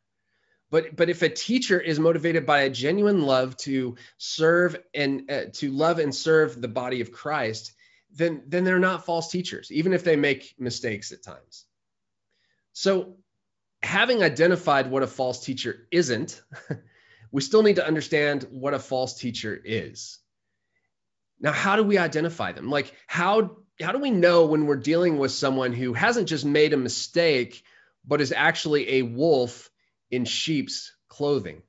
But, 0.70 0.96
but 0.96 1.10
if 1.10 1.24
a 1.24 1.30
teacher 1.30 1.80
is 1.80 2.00
motivated 2.00 2.46
by 2.46 2.62
a 2.62 2.70
genuine 2.70 3.24
love 3.24 3.58
to 3.58 3.96
serve 4.18 4.78
and 4.94 5.32
uh, 5.32 5.46
to 5.54 5.72
love 5.72 5.98
and 5.98 6.14
serve 6.14 6.62
the 6.62 6.68
body 6.68 7.02
of 7.02 7.12
Christ, 7.12 7.74
then, 8.14 8.44
then 8.48 8.64
they're 8.64 8.78
not 8.78 9.06
false 9.06 9.32
teachers, 9.32 9.72
even 9.72 9.94
if 9.94 10.04
they 10.04 10.16
make 10.16 10.54
mistakes 10.60 11.12
at 11.12 11.24
times. 11.24 11.66
So, 12.74 13.18
having 13.82 14.22
identified 14.22 14.92
what 14.92 15.04
a 15.04 15.08
false 15.08 15.44
teacher 15.44 15.88
isn't, 15.92 16.42
we 17.32 17.42
still 17.42 17.64
need 17.64 17.78
to 17.78 17.88
understand 17.88 18.46
what 18.52 18.74
a 18.74 18.80
false 18.80 19.18
teacher 19.18 19.60
is. 19.64 20.20
Now, 21.40 21.52
how 21.52 21.76
do 21.76 21.84
we 21.84 21.98
identify 21.98 22.52
them? 22.52 22.70
Like, 22.70 22.94
how 23.08 23.58
how 23.82 23.92
do 23.92 24.00
we 24.00 24.12
know 24.12 24.46
when 24.46 24.66
we're 24.66 24.78
dealing 24.78 25.18
with 25.18 25.32
someone 25.32 25.74
who 25.74 25.94
hasn't 25.94 26.30
just 26.30 26.46
made 26.46 26.74
a 26.74 26.78
mistake, 26.78 27.64
but 28.06 28.22
is 28.22 28.32
actually 28.32 28.96
a 28.96 29.02
wolf 29.02 29.70
in 30.10 30.26
sheep's 30.26 30.94
clothing? 31.10 31.62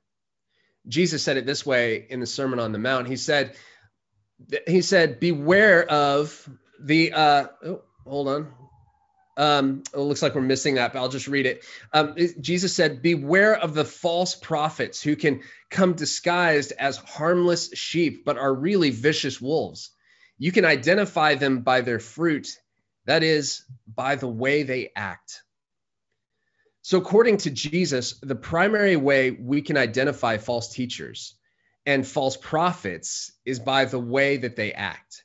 Jesus 0.87 1.21
said 1.21 1.37
it 1.37 1.45
this 1.45 1.65
way 1.65 2.05
in 2.09 2.19
the 2.19 2.25
Sermon 2.25 2.59
on 2.59 2.71
the 2.71 2.79
Mount. 2.79 3.07
He 3.07 3.17
said, 3.17 3.55
he 4.65 4.81
said, 4.81 5.19
beware 5.19 5.83
of 5.89 6.47
the 6.79 7.11
uh 7.11 7.47
oh, 7.65 7.81
hold 8.05 8.27
on. 8.27 8.53
Um, 9.35 9.83
it 9.93 9.99
looks 9.99 10.23
like 10.23 10.33
we're 10.33 10.41
missing 10.41 10.75
that, 10.75 10.93
but 10.93 10.99
I'll 10.99 11.09
just 11.09 11.27
read 11.27 11.45
it. 11.45 11.63
Um, 11.93 12.15
Jesus 12.41 12.73
said, 12.73 13.03
Beware 13.03 13.55
of 13.55 13.75
the 13.75 13.85
false 13.85 14.33
prophets 14.33 14.99
who 14.99 15.15
can 15.15 15.41
come 15.69 15.93
disguised 15.93 16.73
as 16.79 16.97
harmless 16.97 17.69
sheep, 17.75 18.25
but 18.25 18.39
are 18.39 18.51
really 18.51 18.89
vicious 18.89 19.39
wolves. 19.39 19.91
You 20.37 20.51
can 20.51 20.65
identify 20.65 21.35
them 21.35 21.61
by 21.61 21.81
their 21.81 21.99
fruit, 21.99 22.47
that 23.05 23.23
is, 23.23 23.63
by 23.87 24.15
the 24.15 24.27
way 24.27 24.63
they 24.63 24.91
act. 24.95 25.41
So, 26.81 26.97
according 26.97 27.37
to 27.39 27.49
Jesus, 27.49 28.19
the 28.21 28.35
primary 28.35 28.95
way 28.95 29.31
we 29.31 29.61
can 29.61 29.77
identify 29.77 30.37
false 30.37 30.71
teachers 30.73 31.35
and 31.85 32.07
false 32.07 32.37
prophets 32.37 33.31
is 33.45 33.59
by 33.59 33.85
the 33.85 33.99
way 33.99 34.37
that 34.37 34.55
they 34.55 34.73
act. 34.73 35.23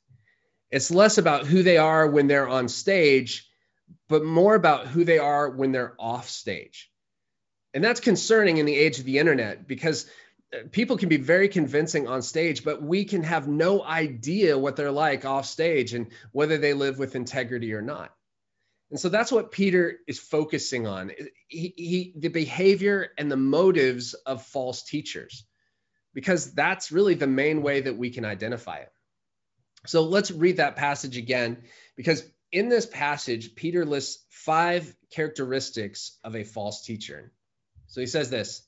It's 0.71 0.91
less 0.91 1.19
about 1.19 1.47
who 1.47 1.63
they 1.63 1.77
are 1.77 2.09
when 2.09 2.27
they're 2.27 2.49
on 2.49 2.69
stage, 2.69 3.49
but 4.09 4.25
more 4.25 4.55
about 4.55 4.87
who 4.87 5.05
they 5.05 5.19
are 5.19 5.51
when 5.51 5.71
they're 5.71 5.95
off 5.99 6.29
stage. 6.29 6.91
And 7.75 7.85
that's 7.85 8.01
concerning 8.01 8.57
in 8.57 8.67
the 8.67 8.75
age 8.75 8.99
of 8.99 9.05
the 9.05 9.19
internet 9.19 9.67
because 9.67 10.07
people 10.71 10.97
can 10.99 11.09
be 11.09 11.17
very 11.17 11.49
convincing 11.49 12.09
on 12.09 12.23
stage, 12.23 12.65
but 12.65 12.83
we 12.83 13.05
can 13.05 13.23
have 13.23 13.49
no 13.49 13.83
idea 13.83 14.59
what 14.59 14.77
they're 14.77 14.91
like 14.91 15.25
off 15.25 15.47
stage 15.47 15.95
and 15.95 16.09
whether 16.33 16.59
they 16.59 16.75
live 16.75 16.99
with 16.99 17.17
integrity 17.17 17.73
or 17.73 17.83
not. 17.83 18.15
And 18.91 19.01
so 19.01 19.09
that's 19.09 19.33
what 19.33 19.53
Peter 19.53 19.99
is 20.07 20.19
focusing 20.19 20.87
on. 20.87 21.13
He, 21.49 21.73
he, 21.77 22.13
the 22.17 22.29
behavior 22.29 23.09
and 23.17 23.33
the 23.33 23.37
motives 23.39 24.13
of 24.13 24.43
false 24.43 24.83
teachers, 24.83 25.45
because 26.13 26.53
that's 26.53 26.93
really 26.93 27.15
the 27.15 27.27
main 27.27 27.63
way 27.63 27.81
that 27.81 27.97
we 27.97 28.11
can 28.11 28.27
identify 28.27 28.79
it. 28.79 28.93
So 29.87 30.03
let's 30.03 30.31
read 30.31 30.59
that 30.59 30.77
passage 30.77 31.17
again, 31.17 31.63
because 31.97 32.23
in 32.53 32.69
this 32.69 32.85
passage, 32.85 33.55
Peter 33.55 33.87
lists 33.87 34.23
five 34.29 34.95
characteristics 35.11 36.19
of 36.23 36.37
a 36.37 36.45
false 36.45 36.85
teacher. 36.85 37.33
So 37.87 38.03
he 38.03 38.07
says 38.07 38.29
this 38.29 38.63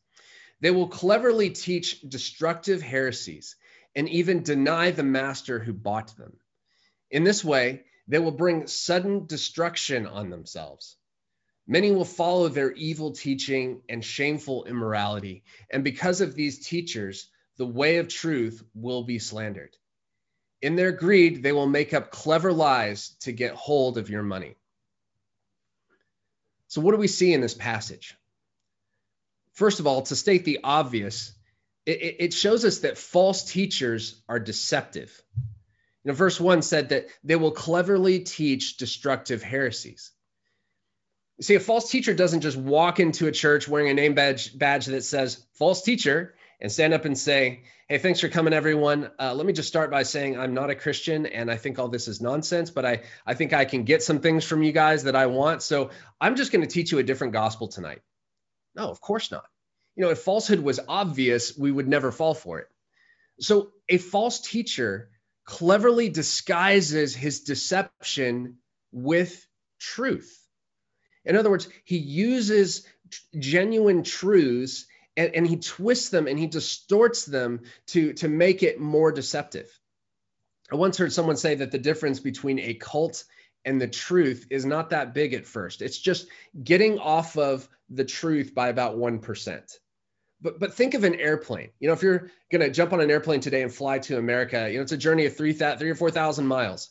they 0.60 0.70
will 0.70 0.88
cleverly 0.88 1.50
teach 1.50 2.00
destructive 2.00 2.82
heresies 2.82 3.56
and 3.94 4.08
even 4.08 4.42
deny 4.42 4.90
the 4.90 5.02
master 5.02 5.58
who 5.58 5.72
bought 5.72 6.16
them. 6.16 6.38
In 7.10 7.24
this 7.24 7.44
way, 7.44 7.84
they 8.08 8.18
will 8.18 8.32
bring 8.32 8.66
sudden 8.66 9.26
destruction 9.26 10.06
on 10.06 10.30
themselves. 10.30 10.96
Many 11.66 11.92
will 11.92 12.04
follow 12.04 12.48
their 12.48 12.72
evil 12.72 13.12
teaching 13.12 13.82
and 13.88 14.04
shameful 14.04 14.64
immorality. 14.64 15.44
And 15.70 15.82
because 15.82 16.20
of 16.20 16.34
these 16.34 16.66
teachers, 16.66 17.30
the 17.56 17.66
way 17.66 17.96
of 17.96 18.08
truth 18.08 18.62
will 18.74 19.04
be 19.04 19.18
slandered. 19.18 19.76
In 20.60 20.76
their 20.76 20.92
greed, 20.92 21.42
they 21.42 21.52
will 21.52 21.66
make 21.66 21.94
up 21.94 22.10
clever 22.10 22.52
lies 22.52 23.10
to 23.20 23.32
get 23.32 23.54
hold 23.54 23.96
of 23.96 24.10
your 24.10 24.22
money. 24.22 24.56
So, 26.68 26.80
what 26.80 26.92
do 26.92 26.98
we 26.98 27.08
see 27.08 27.32
in 27.32 27.40
this 27.40 27.54
passage? 27.54 28.16
First 29.54 29.80
of 29.80 29.86
all, 29.86 30.02
to 30.02 30.16
state 30.16 30.44
the 30.44 30.60
obvious, 30.64 31.32
it, 31.86 32.16
it 32.18 32.34
shows 32.34 32.64
us 32.64 32.80
that 32.80 32.98
false 32.98 33.44
teachers 33.44 34.20
are 34.28 34.38
deceptive. 34.38 35.22
You 35.36 36.10
know, 36.10 36.14
verse 36.14 36.40
one 36.40 36.62
said 36.62 36.90
that 36.90 37.06
they 37.22 37.36
will 37.36 37.52
cleverly 37.52 38.20
teach 38.20 38.76
destructive 38.76 39.42
heresies. 39.42 40.10
See, 41.40 41.54
a 41.54 41.60
false 41.60 41.90
teacher 41.90 42.14
doesn't 42.14 42.42
just 42.42 42.56
walk 42.56 43.00
into 43.00 43.26
a 43.26 43.32
church 43.32 43.66
wearing 43.66 43.88
a 43.90 43.94
name 43.94 44.14
badge, 44.14 44.56
badge 44.56 44.86
that 44.86 45.02
says 45.02 45.44
false 45.54 45.82
teacher 45.82 46.34
and 46.60 46.70
stand 46.70 46.94
up 46.94 47.04
and 47.04 47.18
say, 47.18 47.62
Hey, 47.88 47.98
thanks 47.98 48.20
for 48.20 48.28
coming, 48.28 48.54
everyone. 48.54 49.10
Uh, 49.20 49.34
let 49.34 49.44
me 49.44 49.52
just 49.52 49.68
start 49.68 49.90
by 49.90 50.04
saying 50.04 50.38
I'm 50.38 50.54
not 50.54 50.70
a 50.70 50.74
Christian 50.74 51.26
and 51.26 51.50
I 51.50 51.56
think 51.56 51.78
all 51.78 51.88
this 51.88 52.08
is 52.08 52.20
nonsense, 52.20 52.70
but 52.70 52.86
I, 52.86 53.02
I 53.26 53.34
think 53.34 53.52
I 53.52 53.66
can 53.66 53.84
get 53.84 54.02
some 54.02 54.20
things 54.20 54.44
from 54.44 54.62
you 54.62 54.72
guys 54.72 55.04
that 55.04 55.14
I 55.16 55.26
want. 55.26 55.62
So 55.62 55.90
I'm 56.20 56.36
just 56.36 56.50
going 56.50 56.62
to 56.62 56.70
teach 56.70 56.92
you 56.92 56.98
a 56.98 57.02
different 57.02 57.34
gospel 57.34 57.68
tonight. 57.68 58.00
No, 58.74 58.90
of 58.90 59.00
course 59.00 59.30
not. 59.30 59.46
You 59.96 60.04
know, 60.04 60.10
if 60.10 60.18
falsehood 60.18 60.60
was 60.60 60.80
obvious, 60.88 61.56
we 61.56 61.70
would 61.70 61.88
never 61.88 62.10
fall 62.10 62.34
for 62.34 62.58
it. 62.58 62.68
So 63.40 63.72
a 63.88 63.98
false 63.98 64.40
teacher 64.40 65.10
cleverly 65.44 66.08
disguises 66.08 67.14
his 67.14 67.42
deception 67.42 68.58
with 68.92 69.46
truth. 69.78 70.40
In 71.24 71.36
other 71.36 71.50
words, 71.50 71.68
he 71.84 71.98
uses 71.98 72.86
genuine 73.38 74.02
truths 74.02 74.86
and, 75.16 75.34
and, 75.34 75.46
he 75.46 75.56
twists 75.56 76.08
them 76.08 76.26
and 76.26 76.38
he 76.38 76.46
distorts 76.46 77.24
them 77.24 77.60
to, 77.88 78.14
to 78.14 78.28
make 78.28 78.62
it 78.62 78.80
more 78.80 79.12
deceptive. 79.12 79.70
I 80.72 80.76
once 80.76 80.96
heard 80.96 81.12
someone 81.12 81.36
say 81.36 81.54
that 81.56 81.70
the 81.70 81.78
difference 81.78 82.20
between 82.20 82.58
a 82.58 82.74
cult 82.74 83.24
and 83.64 83.80
the 83.80 83.88
truth 83.88 84.46
is 84.50 84.64
not 84.64 84.90
that 84.90 85.14
big 85.14 85.34
at 85.34 85.46
first. 85.46 85.82
It's 85.82 85.98
just 85.98 86.28
getting 86.62 86.98
off 86.98 87.36
of 87.36 87.68
the 87.90 88.04
truth 88.04 88.54
by 88.54 88.68
about 88.68 88.96
1% 88.96 89.78
but 90.44 90.60
but 90.60 90.74
think 90.74 90.94
of 90.94 91.02
an 91.02 91.14
airplane. 91.14 91.70
You 91.80 91.88
know, 91.88 91.94
if 91.94 92.02
you're 92.02 92.30
gonna 92.52 92.70
jump 92.70 92.92
on 92.92 93.00
an 93.00 93.10
airplane 93.10 93.40
today 93.40 93.62
and 93.62 93.74
fly 93.74 93.98
to 94.00 94.18
America, 94.18 94.68
you 94.70 94.76
know, 94.76 94.82
it's 94.82 94.92
a 94.92 94.96
journey 94.96 95.24
of 95.26 95.36
three 95.36 95.54
three 95.54 95.90
or 95.90 95.94
four 95.94 96.10
thousand 96.10 96.46
miles. 96.46 96.90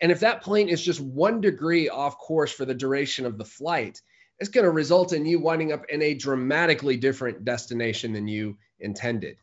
And 0.00 0.12
if 0.12 0.20
that 0.20 0.42
plane 0.42 0.68
is 0.68 0.82
just 0.82 1.00
one 1.00 1.40
degree 1.40 1.88
off 1.88 2.18
course 2.18 2.52
for 2.52 2.64
the 2.64 2.74
duration 2.74 3.26
of 3.26 3.36
the 3.36 3.44
flight, 3.44 4.00
it's 4.38 4.48
going 4.48 4.64
to 4.64 4.70
result 4.70 5.12
in 5.12 5.26
you 5.26 5.38
winding 5.38 5.72
up 5.72 5.84
in 5.90 6.00
a 6.00 6.14
dramatically 6.14 6.96
different 6.96 7.44
destination 7.44 8.14
than 8.14 8.26
you 8.26 8.56
intended. 8.78 9.36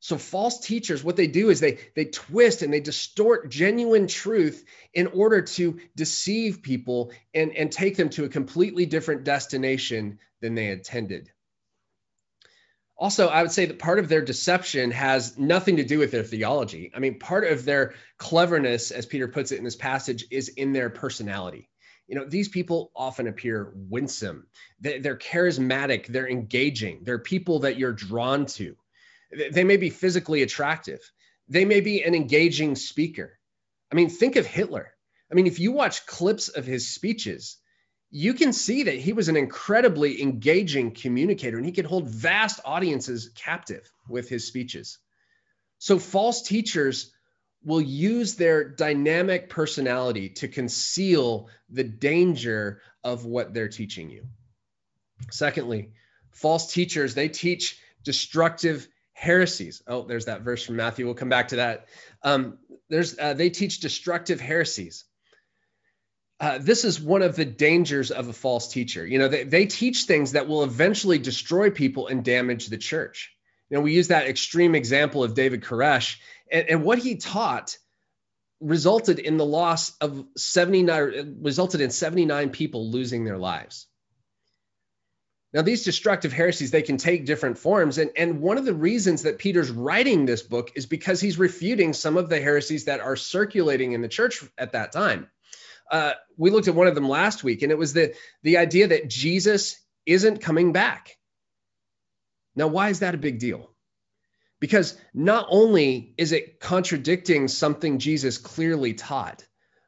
So 0.00 0.18
false 0.18 0.60
teachers, 0.60 1.02
what 1.02 1.16
they 1.16 1.26
do 1.26 1.50
is 1.50 1.58
they 1.58 1.78
they 1.94 2.04
twist 2.04 2.62
and 2.62 2.72
they 2.72 2.80
distort 2.80 3.50
genuine 3.50 4.06
truth 4.06 4.64
in 4.92 5.08
order 5.08 5.42
to 5.42 5.80
deceive 5.96 6.62
people 6.62 7.12
and, 7.34 7.56
and 7.56 7.72
take 7.72 7.96
them 7.96 8.10
to 8.10 8.24
a 8.24 8.28
completely 8.28 8.86
different 8.86 9.24
destination 9.24 10.18
than 10.40 10.54
they 10.54 10.68
intended. 10.68 11.30
Also, 12.98 13.28
I 13.28 13.42
would 13.42 13.52
say 13.52 13.66
that 13.66 13.78
part 13.78 13.98
of 13.98 14.08
their 14.08 14.22
deception 14.22 14.90
has 14.90 15.36
nothing 15.36 15.76
to 15.76 15.84
do 15.84 15.98
with 15.98 16.10
their 16.12 16.22
theology. 16.22 16.92
I 16.94 16.98
mean, 16.98 17.18
part 17.18 17.44
of 17.44 17.64
their 17.64 17.94
cleverness, 18.16 18.90
as 18.90 19.04
Peter 19.04 19.28
puts 19.28 19.52
it 19.52 19.58
in 19.58 19.64
this 19.64 19.76
passage, 19.76 20.24
is 20.30 20.48
in 20.48 20.72
their 20.72 20.88
personality. 20.88 21.68
You 22.06 22.14
know, 22.14 22.24
these 22.24 22.48
people 22.48 22.92
often 22.96 23.26
appear 23.26 23.72
winsome. 23.74 24.46
They're 24.80 25.18
charismatic. 25.18 26.06
They're 26.06 26.28
engaging. 26.28 27.00
They're 27.02 27.18
people 27.18 27.60
that 27.60 27.76
you're 27.76 27.92
drawn 27.92 28.46
to. 28.46 28.76
They 29.30 29.64
may 29.64 29.76
be 29.76 29.90
physically 29.90 30.42
attractive. 30.42 31.00
They 31.48 31.64
may 31.64 31.80
be 31.80 32.02
an 32.02 32.14
engaging 32.14 32.76
speaker. 32.76 33.38
I 33.90 33.94
mean, 33.94 34.08
think 34.08 34.36
of 34.36 34.46
Hitler. 34.46 34.92
I 35.30 35.34
mean, 35.34 35.46
if 35.46 35.58
you 35.58 35.72
watch 35.72 36.06
clips 36.06 36.48
of 36.48 36.64
his 36.64 36.88
speeches, 36.88 37.58
you 38.10 38.34
can 38.34 38.52
see 38.52 38.84
that 38.84 38.98
he 38.98 39.12
was 39.12 39.28
an 39.28 39.36
incredibly 39.36 40.22
engaging 40.22 40.92
communicator 40.92 41.56
and 41.56 41.66
he 41.66 41.72
could 41.72 41.86
hold 41.86 42.08
vast 42.08 42.60
audiences 42.64 43.30
captive 43.34 43.90
with 44.08 44.28
his 44.28 44.46
speeches. 44.46 44.98
So, 45.78 45.98
false 45.98 46.42
teachers 46.42 47.12
will 47.64 47.80
use 47.80 48.36
their 48.36 48.68
dynamic 48.68 49.50
personality 49.50 50.28
to 50.28 50.48
conceal 50.48 51.48
the 51.68 51.84
danger 51.84 52.80
of 53.02 53.24
what 53.26 53.52
they're 53.52 53.68
teaching 53.68 54.08
you. 54.08 54.24
Secondly, 55.30 55.90
false 56.30 56.72
teachers, 56.72 57.14
they 57.14 57.28
teach 57.28 57.78
destructive 58.04 58.88
heresies. 59.16 59.82
Oh, 59.86 60.02
there's 60.02 60.26
that 60.26 60.42
verse 60.42 60.64
from 60.64 60.76
Matthew. 60.76 61.06
We'll 61.06 61.14
come 61.14 61.28
back 61.28 61.48
to 61.48 61.56
that. 61.56 61.86
Um, 62.22 62.58
there's 62.88 63.18
uh, 63.18 63.34
they 63.34 63.50
teach 63.50 63.80
destructive 63.80 64.40
heresies 64.40 65.04
uh, 66.38 66.58
this 66.58 66.84
is 66.84 67.00
one 67.00 67.22
of 67.22 67.34
the 67.34 67.44
dangers 67.44 68.10
of 68.10 68.28
a 68.28 68.32
false 68.32 68.68
teacher. 68.68 69.06
You 69.06 69.18
know, 69.18 69.28
they, 69.28 69.44
they 69.44 69.66
teach 69.66 70.04
things 70.04 70.32
that 70.32 70.46
will 70.46 70.64
eventually 70.64 71.18
destroy 71.18 71.70
people 71.70 72.08
and 72.08 72.24
damage 72.24 72.66
the 72.66 72.76
church. 72.76 73.32
You 73.70 73.76
know, 73.76 73.82
we 73.82 73.94
use 73.94 74.08
that 74.08 74.26
extreme 74.26 74.74
example 74.74 75.24
of 75.24 75.34
David 75.34 75.62
Koresh, 75.62 76.18
and, 76.52 76.68
and 76.68 76.84
what 76.84 76.98
he 76.98 77.16
taught 77.16 77.76
resulted 78.60 79.18
in 79.18 79.38
the 79.38 79.46
loss 79.46 79.96
of 79.98 80.24
79 80.36 81.38
resulted 81.40 81.80
in 81.80 81.90
79 81.90 82.50
people 82.50 82.90
losing 82.90 83.24
their 83.24 83.38
lives. 83.38 83.86
Now, 85.56 85.62
these 85.62 85.82
destructive 85.82 86.32
heresies, 86.32 86.70
they 86.70 86.82
can 86.82 86.98
take 86.98 87.26
different 87.26 87.58
forms. 87.58 87.98
And, 87.98 88.12
and 88.16 88.40
one 88.40 88.58
of 88.58 88.64
the 88.64 88.74
reasons 88.74 89.22
that 89.22 89.38
Peter's 89.38 89.72
writing 89.72 90.24
this 90.24 90.42
book 90.42 90.70
is 90.76 90.86
because 90.86 91.20
he's 91.20 91.38
refuting 91.38 91.92
some 91.92 92.16
of 92.16 92.28
the 92.28 92.40
heresies 92.40 92.84
that 92.84 93.00
are 93.00 93.16
circulating 93.16 93.92
in 93.92 94.02
the 94.02 94.08
church 94.08 94.44
at 94.58 94.72
that 94.72 94.92
time 94.92 95.28
uh, 95.90 96.12
we 96.36 96.50
looked 96.50 96.68
at 96.68 96.74
one 96.74 96.86
of 96.86 96.94
them 96.94 97.08
last 97.08 97.44
week, 97.44 97.62
and 97.62 97.70
it 97.70 97.78
was 97.78 97.92
the 97.92 98.14
the 98.42 98.58
idea 98.58 98.88
that 98.88 99.08
Jesus 99.08 99.80
isn't 100.04 100.42
coming 100.42 100.72
back. 100.72 101.16
Now, 102.54 102.68
why 102.68 102.90
is 102.90 103.00
that 103.00 103.14
a 103.14 103.18
big 103.18 103.38
deal? 103.38 103.70
Because 104.58 104.98
not 105.12 105.46
only 105.50 106.14
is 106.16 106.32
it 106.32 106.60
contradicting 106.60 107.48
something 107.48 107.98
Jesus 107.98 108.38
clearly 108.38 108.94
taught, 108.94 109.46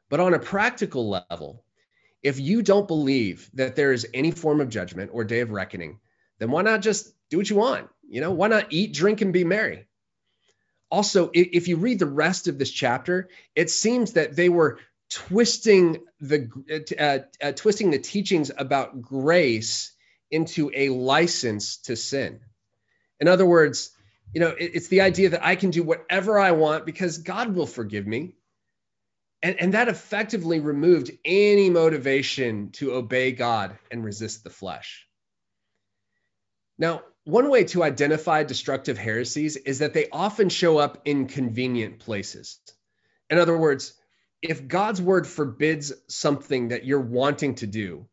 but 0.09 0.19
on 0.19 0.33
a 0.33 0.39
practical 0.39 1.09
level, 1.09 1.65
if 2.21 2.39
you 2.39 2.61
don't 2.61 2.87
believe 2.87 3.49
that 3.53 3.75
there 3.75 3.93
is 3.93 4.07
any 4.13 4.31
form 4.31 4.61
of 4.61 4.69
judgment 4.69 5.11
or 5.13 5.23
day 5.23 5.39
of 5.39 5.51
reckoning, 5.51 5.99
then 6.39 6.51
why 6.51 6.61
not 6.61 6.81
just 6.81 7.13
do 7.29 7.37
what 7.37 7.49
you 7.49 7.55
want? 7.55 7.87
You 8.07 8.21
know, 8.21 8.31
why 8.31 8.47
not 8.47 8.67
eat, 8.71 8.93
drink, 8.93 9.21
and 9.21 9.31
be 9.31 9.43
merry? 9.43 9.85
Also, 10.91 11.29
if 11.33 11.67
you 11.67 11.77
read 11.77 11.99
the 11.99 12.07
rest 12.07 12.47
of 12.47 12.57
this 12.57 12.71
chapter, 12.71 13.29
it 13.55 13.69
seems 13.69 14.13
that 14.13 14.35
they 14.35 14.49
were 14.49 14.79
twisting 15.09 16.03
the 16.19 16.49
uh, 16.99 17.19
uh, 17.45 17.51
twisting 17.51 17.91
the 17.91 17.99
teachings 17.99 18.51
about 18.55 19.01
grace 19.01 19.91
into 20.31 20.71
a 20.73 20.89
license 20.89 21.77
to 21.77 21.95
sin. 21.95 22.39
In 23.19 23.27
other 23.27 23.45
words, 23.45 23.91
you 24.33 24.41
know, 24.41 24.53
it's 24.57 24.87
the 24.87 25.01
idea 25.01 25.29
that 25.29 25.45
I 25.45 25.55
can 25.55 25.71
do 25.71 25.83
whatever 25.83 26.39
I 26.39 26.51
want 26.51 26.85
because 26.85 27.19
God 27.19 27.55
will 27.55 27.65
forgive 27.67 28.05
me. 28.05 28.35
And, 29.41 29.59
and 29.59 29.73
that 29.73 29.87
effectively 29.87 30.59
removed 30.59 31.11
any 31.23 31.69
motivation 31.69 32.71
to 32.73 32.93
obey 32.93 33.31
God 33.31 33.77
and 33.89 34.03
resist 34.03 34.43
the 34.43 34.49
flesh. 34.49 35.07
Now, 36.77 37.03
one 37.23 37.49
way 37.49 37.65
to 37.65 37.83
identify 37.83 38.43
destructive 38.43 38.97
heresies 38.97 39.55
is 39.55 39.79
that 39.79 39.93
they 39.93 40.09
often 40.11 40.49
show 40.49 40.77
up 40.77 41.01
in 41.05 41.27
convenient 41.27 41.99
places. 41.99 42.59
In 43.29 43.37
other 43.37 43.57
words, 43.57 43.93
if 44.41 44.67
God's 44.67 45.01
word 45.01 45.27
forbids 45.27 45.93
something 46.07 46.69
that 46.69 46.85
you're 46.85 46.99
wanting 46.99 47.55
to 47.55 47.67
do, 47.67 48.07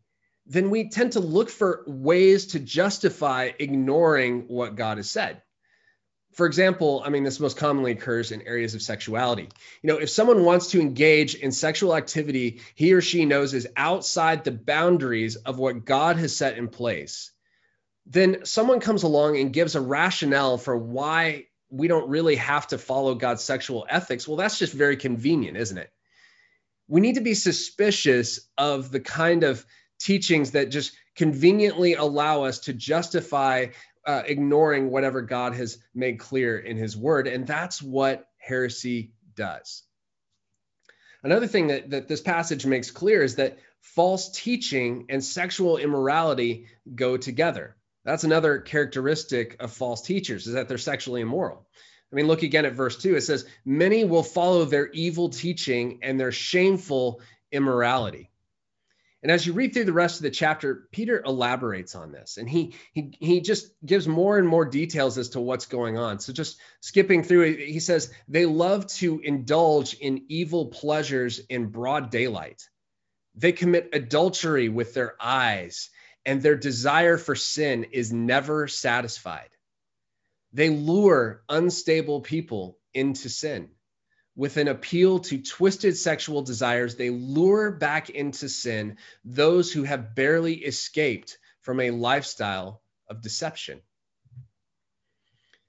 then 0.46 0.70
we 0.70 0.90
tend 0.90 1.12
to 1.12 1.20
look 1.20 1.50
for 1.50 1.84
ways 1.86 2.48
to 2.48 2.60
justify 2.60 3.50
ignoring 3.58 4.48
what 4.48 4.76
God 4.76 4.98
has 4.98 5.10
said. 5.10 5.42
For 6.36 6.44
example, 6.44 7.02
I 7.02 7.08
mean, 7.08 7.24
this 7.24 7.40
most 7.40 7.56
commonly 7.56 7.92
occurs 7.92 8.30
in 8.30 8.42
areas 8.42 8.74
of 8.74 8.82
sexuality. 8.82 9.48
You 9.80 9.88
know, 9.88 9.96
if 9.96 10.10
someone 10.10 10.44
wants 10.44 10.72
to 10.72 10.80
engage 10.82 11.34
in 11.34 11.50
sexual 11.50 11.96
activity 11.96 12.60
he 12.74 12.92
or 12.92 13.00
she 13.00 13.24
knows 13.24 13.54
is 13.54 13.66
outside 13.74 14.44
the 14.44 14.52
boundaries 14.52 15.36
of 15.36 15.58
what 15.58 15.86
God 15.86 16.18
has 16.18 16.36
set 16.36 16.58
in 16.58 16.68
place, 16.68 17.30
then 18.04 18.44
someone 18.44 18.80
comes 18.80 19.02
along 19.02 19.38
and 19.38 19.50
gives 19.50 19.76
a 19.76 19.80
rationale 19.80 20.58
for 20.58 20.76
why 20.76 21.46
we 21.70 21.88
don't 21.88 22.10
really 22.10 22.36
have 22.36 22.66
to 22.66 22.76
follow 22.76 23.14
God's 23.14 23.42
sexual 23.42 23.86
ethics. 23.88 24.28
Well, 24.28 24.36
that's 24.36 24.58
just 24.58 24.74
very 24.74 24.98
convenient, 24.98 25.56
isn't 25.56 25.78
it? 25.78 25.90
We 26.86 27.00
need 27.00 27.14
to 27.14 27.22
be 27.22 27.32
suspicious 27.32 28.40
of 28.58 28.92
the 28.92 29.00
kind 29.00 29.42
of 29.42 29.64
teachings 29.98 30.50
that 30.50 30.68
just 30.68 30.92
conveniently 31.14 31.94
allow 31.94 32.42
us 32.42 32.58
to 32.60 32.74
justify 32.74 33.68
uh, 34.06 34.22
ignoring 34.24 34.90
whatever 34.90 35.20
God 35.20 35.54
has 35.54 35.78
made 35.94 36.18
clear 36.18 36.58
in 36.58 36.76
his 36.76 36.96
word. 36.96 37.26
And 37.26 37.46
that's 37.46 37.82
what 37.82 38.28
heresy 38.38 39.12
does. 39.34 39.82
Another 41.22 41.48
thing 41.48 41.68
that, 41.68 41.90
that 41.90 42.08
this 42.08 42.20
passage 42.20 42.64
makes 42.64 42.90
clear 42.90 43.22
is 43.22 43.36
that 43.36 43.58
false 43.80 44.30
teaching 44.30 45.06
and 45.08 45.24
sexual 45.24 45.76
immorality 45.76 46.66
go 46.94 47.16
together. 47.16 47.76
That's 48.04 48.24
another 48.24 48.60
characteristic 48.60 49.56
of 49.58 49.72
false 49.72 50.02
teachers 50.02 50.46
is 50.46 50.54
that 50.54 50.68
they're 50.68 50.78
sexually 50.78 51.22
immoral. 51.22 51.66
I 52.12 52.14
mean, 52.14 52.28
look 52.28 52.44
again 52.44 52.64
at 52.64 52.74
verse 52.74 52.96
2. 52.98 53.16
It 53.16 53.22
says, 53.22 53.46
Many 53.64 54.04
will 54.04 54.22
follow 54.22 54.64
their 54.64 54.88
evil 54.88 55.28
teaching 55.28 55.98
and 56.02 56.18
their 56.18 56.30
shameful 56.30 57.20
immorality. 57.50 58.30
And 59.22 59.32
as 59.32 59.46
you 59.46 59.54
read 59.54 59.72
through 59.72 59.84
the 59.84 59.92
rest 59.92 60.16
of 60.16 60.22
the 60.22 60.30
chapter, 60.30 60.88
Peter 60.92 61.22
elaborates 61.24 61.94
on 61.94 62.12
this 62.12 62.36
and 62.36 62.48
he, 62.48 62.74
he, 62.92 63.12
he 63.18 63.40
just 63.40 63.72
gives 63.84 64.06
more 64.06 64.38
and 64.38 64.46
more 64.46 64.64
details 64.64 65.16
as 65.18 65.30
to 65.30 65.40
what's 65.40 65.66
going 65.66 65.96
on. 65.96 66.20
So, 66.20 66.32
just 66.32 66.60
skipping 66.80 67.22
through 67.22 67.56
he 67.56 67.80
says, 67.80 68.12
They 68.28 68.46
love 68.46 68.86
to 68.98 69.18
indulge 69.20 69.94
in 69.94 70.26
evil 70.28 70.66
pleasures 70.66 71.38
in 71.38 71.68
broad 71.68 72.10
daylight. 72.10 72.62
They 73.34 73.52
commit 73.52 73.90
adultery 73.92 74.68
with 74.68 74.94
their 74.94 75.14
eyes, 75.20 75.90
and 76.24 76.42
their 76.42 76.56
desire 76.56 77.18
for 77.18 77.34
sin 77.34 77.84
is 77.92 78.12
never 78.12 78.68
satisfied. 78.68 79.50
They 80.52 80.70
lure 80.70 81.42
unstable 81.48 82.20
people 82.20 82.78
into 82.94 83.28
sin 83.28 83.70
with 84.36 84.58
an 84.58 84.68
appeal 84.68 85.18
to 85.18 85.42
twisted 85.42 85.96
sexual 85.96 86.42
desires, 86.42 86.94
they 86.94 87.10
lure 87.10 87.72
back 87.72 88.10
into 88.10 88.48
sin 88.48 88.98
those 89.24 89.72
who 89.72 89.82
have 89.82 90.14
barely 90.14 90.54
escaped 90.54 91.38
from 91.62 91.80
a 91.80 91.90
lifestyle 91.90 92.82
of 93.08 93.22
deception. 93.22 93.80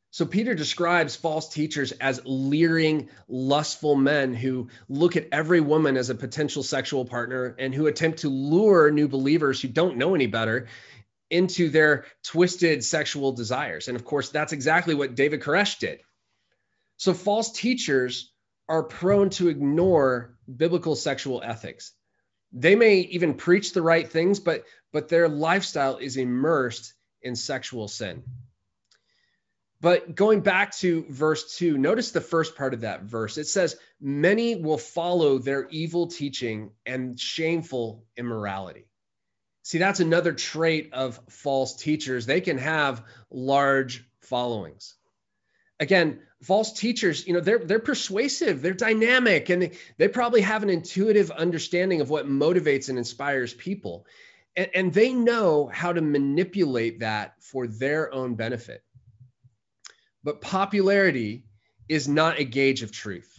So, 0.10 0.26
Peter 0.26 0.56
describes 0.56 1.16
false 1.16 1.50
teachers 1.50 1.92
as 1.92 2.22
leering, 2.26 3.10
lustful 3.28 3.96
men 3.96 4.34
who 4.34 4.70
look 4.90 5.16
at 5.16 5.28
every 5.32 5.62
woman 5.62 5.96
as 5.96 6.10
a 6.10 6.16
potential 6.16 6.64
sexual 6.64 7.06
partner 7.06 7.56
and 7.60 7.74
who 7.74 7.88
attempt 7.88 8.20
to 8.20 8.30
lure 8.30 8.90
new 8.90 9.08
believers 9.08 9.62
who 9.62 9.68
don't 9.68 9.98
know 9.98 10.16
any 10.16 10.28
better 10.28 10.68
into 11.30 11.70
their 11.70 12.06
twisted 12.24 12.84
sexual 12.84 13.34
desires. 13.34 13.90
And 13.90 13.96
of 13.96 14.06
course, 14.06 14.30
that's 14.30 14.54
exactly 14.54 14.96
what 14.96 15.14
David 15.14 15.42
Koresh 15.42 15.78
did. 15.78 16.00
So, 16.98 17.14
false 17.14 17.52
teachers 17.52 18.32
are 18.70 18.84
prone 18.84 19.30
to 19.32 19.50
ignore 19.50 20.38
biblical 20.54 20.96
sexual 20.96 21.42
ethics. 21.44 21.94
They 22.52 22.76
may 22.76 23.00
even 23.00 23.34
preach 23.34 23.74
the 23.74 23.82
right 23.82 24.10
things, 24.10 24.40
but 24.40 24.66
but 24.94 25.10
their 25.10 25.28
lifestyle 25.28 25.98
is 25.98 26.18
immersed 26.18 26.94
in 27.22 27.36
sexual 27.36 27.88
sin. 27.88 28.24
But 29.80 30.16
going 30.16 30.42
back 30.42 30.76
to 30.78 31.06
verse 31.10 31.56
2, 31.58 31.78
notice 31.78 32.12
the 32.12 32.22
first 32.22 32.56
part 32.56 32.74
of 32.74 32.82
that 32.82 33.04
verse. 33.04 33.38
It 33.38 33.46
says, 33.46 33.78
Many 34.02 34.56
will 34.56 34.80
follow 34.80 35.38
their 35.38 35.68
evil 35.68 36.08
teaching 36.08 36.72
and 36.86 37.20
shameful 37.20 38.06
immorality. 38.16 38.88
See, 39.62 39.78
that's 39.78 40.00
another 40.00 40.34
trait 40.34 40.94
of 40.94 41.20
false 41.30 41.76
teachers. 41.76 42.26
They 42.26 42.42
can 42.42 42.58
have 42.58 43.04
large 43.30 44.04
followings 44.22 44.96
again 45.80 46.20
false 46.44 46.74
teachers 46.74 47.26
you 47.26 47.34
know 47.34 47.40
they're 47.40 47.60
they're 47.60 47.80
persuasive 47.80 48.62
they're 48.62 48.74
dynamic 48.74 49.50
and 49.50 49.62
they, 49.64 49.72
they 49.98 50.08
probably 50.08 50.42
have 50.42 50.64
an 50.64 50.70
intuitive 50.70 51.32
understanding 51.32 52.02
of 52.02 52.10
what 52.10 52.28
motivates 52.28 52.90
and 52.90 52.98
inspires 52.98 53.54
people. 53.54 54.06
And, 54.56 54.70
and 54.74 54.94
they 54.94 55.14
know 55.14 55.68
how 55.72 55.94
to 55.94 56.02
manipulate 56.02 57.00
that 57.00 57.36
for 57.42 57.68
their 57.68 58.14
own 58.14 58.36
benefit. 58.36 58.84
But 60.24 60.42
popularity 60.42 61.46
is 61.90 62.08
not 62.08 62.40
a 62.40 62.44
gauge 62.44 62.84
of 62.84 62.92
truth. 62.92 63.34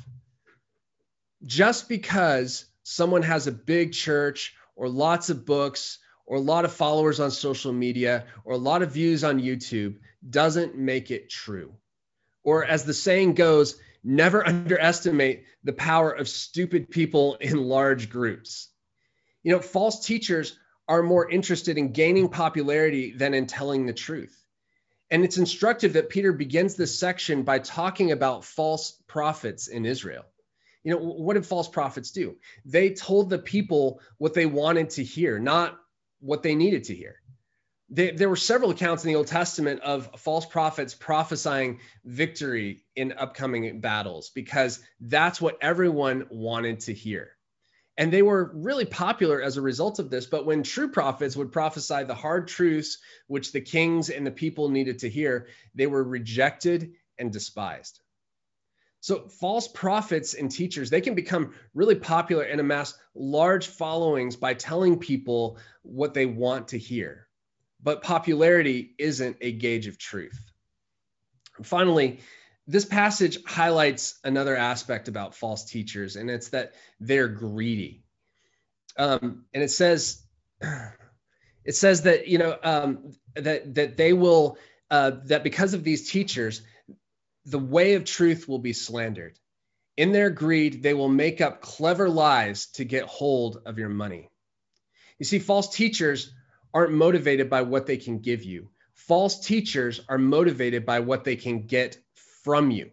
Just 1.45 1.89
because 1.89 2.67
someone 2.83 3.23
has 3.23 3.47
a 3.47 3.53
big 3.53 3.93
church 3.93 4.55
or 4.75 4.89
lots 4.89 5.31
of 5.31 5.47
books 5.47 5.99
or 6.27 6.37
a 6.37 6.41
lot 6.41 6.65
of 6.65 6.73
followers 6.73 7.21
on 7.21 7.31
social 7.31 7.73
media 7.73 8.25
or 8.45 8.55
a 8.55 8.59
lot 8.59 8.83
of 8.83 8.93
views 8.93 9.23
on 9.23 9.41
YouTube 9.41 9.99
doesn't 10.29 10.77
make 10.77 11.11
it 11.11 11.31
true 11.31 11.73
or, 12.49 12.65
as 12.65 12.85
the 12.85 12.95
saying 12.95 13.35
goes, 13.35 13.79
never 14.03 14.47
underestimate 14.47 15.45
the 15.65 15.73
power 15.75 16.11
of 16.11 16.27
stupid 16.27 16.89
people 16.89 17.35
in 17.35 17.59
large 17.59 18.09
groups. 18.09 18.71
You 19.43 19.53
know, 19.53 19.61
false 19.61 20.07
teachers 20.07 20.59
are 20.89 21.03
more 21.03 21.29
interested 21.29 21.77
in 21.77 21.93
gaining 21.93 22.31
popularity 22.31 23.13
than 23.13 23.35
in 23.35 23.47
telling 23.47 23.85
the 23.85 23.93
truth. 23.93 24.35
And 25.11 25.25
it's 25.25 25.37
instructive 25.37 25.93
that 25.93 26.09
Peter 26.09 26.33
begins 26.33 26.75
this 26.75 26.99
section 26.99 27.43
by 27.43 27.59
talking 27.59 28.13
about 28.13 28.47
false 28.47 28.93
prophets 29.07 29.69
in 29.69 29.85
Israel. 29.85 30.25
You 30.85 30.93
know, 30.93 31.01
what 31.01 31.35
did 31.35 31.45
false 31.45 31.69
prophets 31.69 32.13
do? 32.13 32.37
They 32.65 32.95
told 32.95 33.29
the 33.29 33.39
people 33.39 34.01
what 34.17 34.33
they 34.33 34.47
wanted 34.47 34.89
to 34.91 35.05
hear, 35.05 35.39
not 35.39 35.79
what 36.21 36.43
they 36.43 36.55
needed 36.55 36.85
to 36.85 36.95
hear 36.95 37.21
they, 37.91 38.11
there 38.11 38.29
were 38.29 38.37
several 38.37 38.71
accounts 38.71 39.05
in 39.05 39.09
the 39.09 39.17
Old 39.17 39.29
Testament 39.29 39.81
of 39.81 40.11
false 40.21 40.45
prophets 40.45 40.95
prophesying 40.95 41.81
victory 42.05 42.85
in 42.97 43.13
upcoming 43.13 43.81
battles 43.81 44.31
because 44.31 44.81
that's 45.01 45.41
what 45.41 45.57
everyone 45.63 46.27
wanted 46.31 46.81
to 46.81 46.93
hear. 46.93 47.31
And 47.97 48.13
they 48.13 48.23
were 48.23 48.53
really 48.55 48.85
popular 48.85 49.43
as 49.43 49.57
a 49.57 49.63
result 49.63 49.99
of 49.99 50.11
this. 50.11 50.27
But 50.27 50.47
when 50.47 50.63
true 50.63 50.91
prophets 50.91 51.35
would 51.35 51.51
prophesy 51.51 52.05
the 52.05 52.15
hard 52.15 52.47
truths 52.47 52.99
which 53.27 53.53
the 53.53 53.61
kings 53.61 54.11
and 54.11 54.27
the 54.27 54.31
people 54.31 54.69
needed 54.69 55.01
to 55.01 55.09
hear, 55.09 55.49
they 55.75 55.87
were 55.87 56.05
rejected 56.05 56.93
and 57.19 57.33
despised. 57.33 58.01
So 59.01 59.29
false 59.29 59.67
prophets 59.67 60.35
and 60.35 60.51
teachers, 60.51 60.91
they 60.91 61.01
can 61.01 61.15
become 61.15 61.55
really 61.73 61.95
popular 61.95 62.43
and 62.43 62.61
amass 62.61 62.95
large 63.15 63.69
followings 63.69 64.37
by 64.37 64.55
telling 64.55 64.99
people 64.99 65.59
what 65.83 66.15
they 66.15 66.27
want 66.27 66.69
to 66.69 66.79
hear 66.79 67.28
but 67.83 68.03
popularity 68.03 68.95
isn't 68.99 69.37
a 69.41 69.53
gauge 69.53 69.87
of 69.87 69.99
truth. 69.99 70.39
finally, 71.63 72.21
this 72.67 72.85
passage 72.85 73.43
highlights 73.45 74.19
another 74.23 74.55
aspect 74.55 75.09
about 75.09 75.35
false 75.35 75.65
teachers, 75.65 76.17
and 76.17 76.31
it's 76.31 76.51
that 76.51 76.75
they're 77.01 77.29
greedy. 77.29 78.05
Um, 78.99 79.47
and 79.55 79.63
it 79.63 79.71
says, 79.71 80.23
it 81.65 81.75
says 81.75 82.03
that 82.03 82.29
you 82.29 82.39
know 82.39 82.57
um, 82.63 83.13
that 83.35 83.75
that 83.75 83.97
they 83.97 84.13
will 84.13 84.59
uh, 84.91 85.13
that 85.25 85.45
because 85.45 85.73
of 85.73 85.83
these 85.83 86.11
teachers, 86.11 86.63
the 87.47 87.59
way 87.59 87.95
of 87.95 88.05
truth 88.05 88.47
will 88.47 88.59
be 88.59 88.75
slandered. 88.75 89.39
In 89.97 90.13
their 90.13 90.31
greed, 90.31 90.83
they 90.83 90.95
will 90.95 91.09
make 91.09 91.41
up 91.41 91.61
clever 91.61 92.09
lies 92.09 92.67
to 92.73 92.85
get 92.85 93.05
hold 93.05 93.63
of 93.65 93.79
your 93.79 93.89
money. 93.89 94.29
You 95.19 95.25
see, 95.25 95.39
false 95.39 95.75
teachers 95.75 96.33
aren't 96.73 96.93
motivated 96.93 97.51
by 97.51 97.63
what 97.63 97.87
they 97.87 97.97
can 97.97 98.19
give 98.19 98.45
you. 98.45 98.71
False 98.95 99.41
teachers 99.41 100.01
are 100.09 100.19
motivated 100.19 100.85
by 100.85 101.01
what 101.01 101.25
they 101.25 101.37
can 101.37 101.67
get 101.67 101.99
from 102.43 102.71
you. 102.71 102.91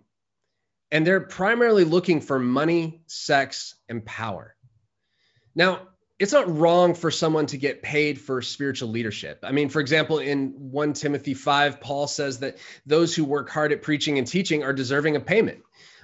And 0.91 1.05
they're 1.05 1.21
primarily 1.21 1.83
looking 1.83 2.21
for 2.21 2.39
money, 2.39 3.01
sex, 3.07 3.75
and 3.89 4.05
power. 4.05 4.55
Now, 5.55 5.81
it's 6.17 6.31
not 6.31 6.57
wrong 6.57 6.93
for 6.93 7.11
someone 7.11 7.45
to 7.47 7.57
get 7.57 7.81
paid 7.81 8.19
for 8.21 8.41
spiritual 8.41 8.89
leadership. 8.89 9.39
I 9.43 9.51
mean, 9.51 9.67
for 9.67 9.81
example, 9.81 10.19
in 10.19 10.53
1 10.71 10.93
Timothy 10.93 11.33
5, 11.33 11.81
Paul 11.81 12.07
says 12.07 12.39
that 12.39 12.57
those 12.85 13.13
who 13.13 13.25
work 13.25 13.49
hard 13.49 13.73
at 13.73 13.81
preaching 13.81 14.17
and 14.17 14.25
teaching 14.25 14.63
are 14.63 14.71
deserving 14.71 15.17
of 15.17 15.25
payment. 15.25 15.59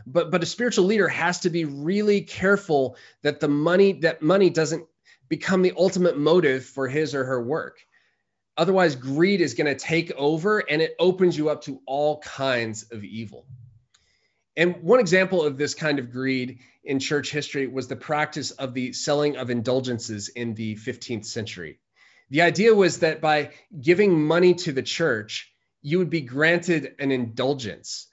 But 0.06 0.32
but 0.32 0.44
a 0.44 0.48
spiritual 0.48 0.86
leader 0.86 1.08
has 1.08 1.42
to 1.42 1.50
be 1.50 1.66
really 1.66 2.22
careful 2.22 2.98
that 3.22 3.40
the 3.40 3.48
money 3.48 3.94
that 4.02 4.22
money 4.22 4.50
doesn't 4.50 4.86
become 5.32 5.62
the 5.62 5.72
ultimate 5.78 6.18
motive 6.18 6.66
for 6.66 6.90
his 6.90 7.16
or 7.16 7.24
her 7.24 7.42
work. 7.42 7.80
Otherwise, 8.58 8.98
greed 8.98 9.40
is 9.40 9.54
going 9.54 9.66
to 9.66 9.80
take 9.80 10.12
over 10.18 10.60
and 10.60 10.82
it 10.82 10.94
opens 11.00 11.38
you 11.38 11.50
up 11.50 11.64
to 11.64 11.82
all 11.88 12.20
kinds 12.20 12.84
of 12.92 13.06
evil. 13.06 13.48
And 14.58 14.84
one 14.84 15.00
example 15.00 15.42
of 15.42 15.58
this 15.58 15.74
kind 15.74 16.00
of 16.00 16.12
greed 16.12 16.60
in 16.84 17.00
church 17.00 17.32
history 17.32 17.66
was 17.66 17.88
the 17.88 17.96
practice 17.96 18.52
of 18.52 18.74
the 18.74 18.92
selling 18.92 19.38
of 19.38 19.50
indulgences 19.50 20.28
in 20.28 20.54
the 20.54 20.76
15th 20.76 21.24
century. 21.24 21.80
The 22.30 22.42
idea 22.42 22.76
was 22.76 23.00
that 23.00 23.22
by 23.22 23.52
giving 23.80 24.28
money 24.28 24.56
to 24.56 24.74
the 24.74 24.84
church, 24.84 25.50
you 25.82 26.00
would 26.00 26.10
be 26.10 26.22
granted 26.22 26.96
an 27.00 27.12
indulgence. 27.12 28.08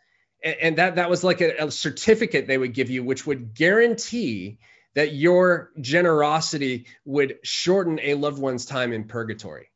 And 0.45 0.79
that, 0.79 0.95
that 0.95 1.11
was 1.11 1.25
like 1.25 1.41
a, 1.41 1.67
a 1.67 1.71
certificate 1.73 2.47
they 2.47 2.59
would 2.59 2.75
give 2.75 2.91
you, 2.91 3.03
which 3.03 3.27
would 3.27 3.55
guarantee 3.55 4.61
that 4.99 5.15
your 5.15 5.71
generosity 5.81 6.85
would 7.05 7.39
shorten 7.45 8.01
a 8.03 8.15
loved 8.15 8.41
one's 8.41 8.67
time 8.67 8.93
in 8.93 9.05
purgatory. 9.05 9.71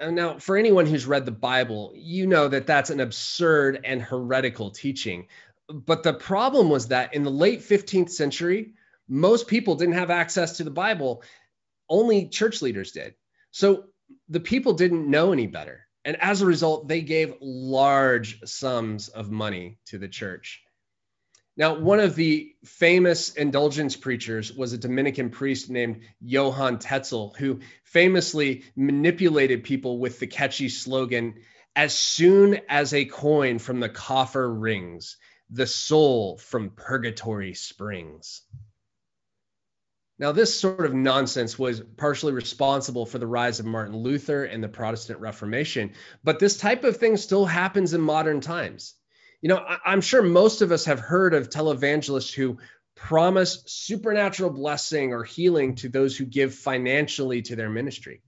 Now, 0.00 0.40
for 0.40 0.56
anyone 0.56 0.86
who's 0.86 1.06
read 1.06 1.24
the 1.24 1.30
Bible, 1.30 1.92
you 1.94 2.26
know 2.26 2.48
that 2.48 2.66
that's 2.66 2.90
an 2.90 2.98
absurd 2.98 3.78
and 3.84 4.02
heretical 4.02 4.72
teaching. 4.72 5.28
But 5.68 6.02
the 6.02 6.14
problem 6.14 6.68
was 6.68 6.88
that 6.88 7.14
in 7.14 7.22
the 7.22 7.30
late 7.30 7.60
15th 7.60 8.10
century, 8.10 8.72
most 9.06 9.46
people 9.46 9.76
didn't 9.76 9.94
have 9.94 10.10
access 10.10 10.56
to 10.56 10.64
the 10.64 10.70
Bible, 10.72 11.22
only 11.88 12.26
church 12.26 12.60
leaders 12.60 12.90
did. 12.90 13.14
So 13.52 13.84
the 14.28 14.40
people 14.40 14.72
didn't 14.72 15.08
know 15.08 15.32
any 15.32 15.46
better. 15.46 15.86
And 16.04 16.16
as 16.20 16.42
a 16.42 16.46
result, 16.46 16.88
they 16.88 17.02
gave 17.02 17.36
large 17.40 18.42
sums 18.46 19.06
of 19.10 19.30
money 19.30 19.78
to 19.86 19.98
the 19.98 20.08
church. 20.08 20.61
Now, 21.56 21.78
one 21.78 22.00
of 22.00 22.14
the 22.14 22.54
famous 22.64 23.34
indulgence 23.34 23.94
preachers 23.94 24.52
was 24.52 24.72
a 24.72 24.78
Dominican 24.78 25.28
priest 25.28 25.68
named 25.68 26.00
Johann 26.20 26.78
Tetzel, 26.78 27.34
who 27.38 27.60
famously 27.84 28.64
manipulated 28.74 29.62
people 29.62 29.98
with 29.98 30.18
the 30.18 30.26
catchy 30.26 30.70
slogan 30.70 31.34
As 31.76 31.94
soon 31.94 32.60
as 32.68 32.92
a 32.92 33.04
coin 33.04 33.58
from 33.58 33.80
the 33.80 33.88
coffer 33.88 34.52
rings, 34.52 35.16
the 35.50 35.66
soul 35.66 36.38
from 36.38 36.70
purgatory 36.70 37.54
springs. 37.54 38.42
Now, 40.18 40.32
this 40.32 40.58
sort 40.58 40.86
of 40.86 40.94
nonsense 40.94 41.58
was 41.58 41.80
partially 41.96 42.32
responsible 42.32 43.06
for 43.06 43.18
the 43.18 43.26
rise 43.26 43.58
of 43.60 43.66
Martin 43.66 43.96
Luther 43.96 44.44
and 44.44 44.62
the 44.62 44.68
Protestant 44.68 45.20
Reformation, 45.20 45.92
but 46.22 46.38
this 46.38 46.56
type 46.56 46.84
of 46.84 46.98
thing 46.98 47.16
still 47.16 47.44
happens 47.44 47.92
in 47.92 48.00
modern 48.00 48.40
times. 48.40 48.94
You 49.42 49.48
know, 49.48 49.56
I- 49.56 49.92
am 49.92 50.00
sure 50.00 50.22
most 50.22 50.62
of 50.62 50.72
us 50.72 50.86
have 50.86 51.00
heard 51.00 51.34
of 51.34 51.50
televangelists 51.50 52.32
who 52.32 52.58
promise 52.94 53.64
supernatural 53.66 54.50
blessing 54.50 55.12
or 55.12 55.24
healing 55.24 55.74
to 55.76 55.88
those 55.88 56.16
who 56.16 56.24
give 56.24 56.54
financially 56.54 57.42
to 57.42 57.56
their 57.56 57.68
ministry. 57.68 58.22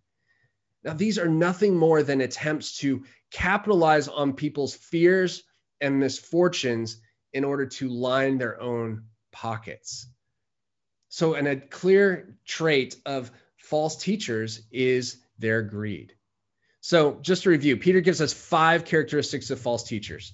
Now, 0.83 0.95
these 0.95 1.19
are 1.19 1.29
nothing 1.29 1.77
more 1.77 2.03
than 2.03 2.21
attempts 2.21 2.79
to 2.79 3.05
capitalize 3.31 4.09
on 4.09 4.35
people's 4.35 4.75
fears 4.75 5.45
and 5.81 6.01
misfortunes 6.01 7.01
in 7.33 7.45
order 7.45 7.67
to 7.67 7.89
line 7.89 8.39
their 8.39 8.61
own 8.61 9.05
pockets. 9.33 10.07
So, 11.09 11.35
and 11.35 11.47
a 11.47 11.57
clear 11.57 12.37
trait 12.45 12.97
of 13.07 13.31
false 13.57 13.97
teachers 13.97 14.63
is 14.73 15.19
their 15.39 15.63
greed. 15.63 16.13
So, 16.81 17.19
just 17.23 17.45
to 17.45 17.51
review, 17.51 17.77
Peter 17.77 18.01
gives 18.01 18.21
us 18.21 18.33
five 18.33 18.85
characteristics 18.85 19.51
of 19.51 19.61
false 19.61 19.85
teachers. 19.85 20.33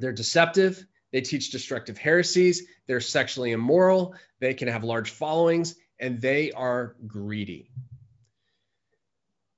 They're 0.00 0.12
deceptive. 0.12 0.84
They 1.12 1.20
teach 1.20 1.50
destructive 1.50 1.98
heresies. 1.98 2.66
They're 2.86 3.00
sexually 3.00 3.52
immoral. 3.52 4.14
They 4.40 4.54
can 4.54 4.68
have 4.68 4.84
large 4.84 5.10
followings, 5.10 5.74
and 5.98 6.20
they 6.20 6.52
are 6.52 6.96
greedy. 7.06 7.70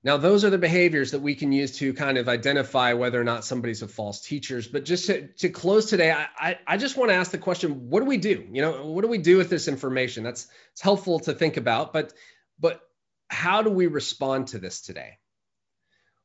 Now, 0.05 0.16
those 0.16 0.44
are 0.44 0.50
the 0.50 0.59
behaviors 0.59 1.12
that 1.12 1.20
we 1.20 1.37
can 1.37 1.52
use 1.52 1.78
to 1.78 1.94
kind 1.94 2.18
of 2.18 2.28
identify 2.28 2.92
whether 2.92 3.20
or 3.20 3.24
not 3.24 3.44
somebody's 3.44 3.83
a 3.83 3.88
false 3.88 4.20
teacher. 4.20 4.61
But 4.72 4.85
just 4.85 5.07
to, 5.07 5.28
to 5.28 5.48
close 5.48 5.87
today, 5.87 6.11
I, 6.11 6.26
I, 6.37 6.59
I 6.66 6.76
just 6.76 6.96
want 6.96 7.11
to 7.11 7.14
ask 7.14 7.31
the 7.31 7.38
question: 7.38 7.88
What 7.88 8.00
do 8.00 8.07
we 8.07 8.16
do? 8.16 8.48
You 8.50 8.62
know, 8.62 8.87
what 8.87 9.02
do 9.02 9.09
we 9.09 9.18
do 9.18 9.37
with 9.37 9.48
this 9.48 9.68
information? 9.68 10.24
That's 10.24 10.48
it's 10.72 10.81
helpful 10.81 11.20
to 11.20 11.33
think 11.33 11.57
about, 11.57 11.92
but 11.92 12.12
but 12.59 12.81
how 13.28 13.62
do 13.62 13.70
we 13.70 13.87
respond 13.87 14.48
to 14.48 14.59
this 14.59 14.81
today? 14.81 15.18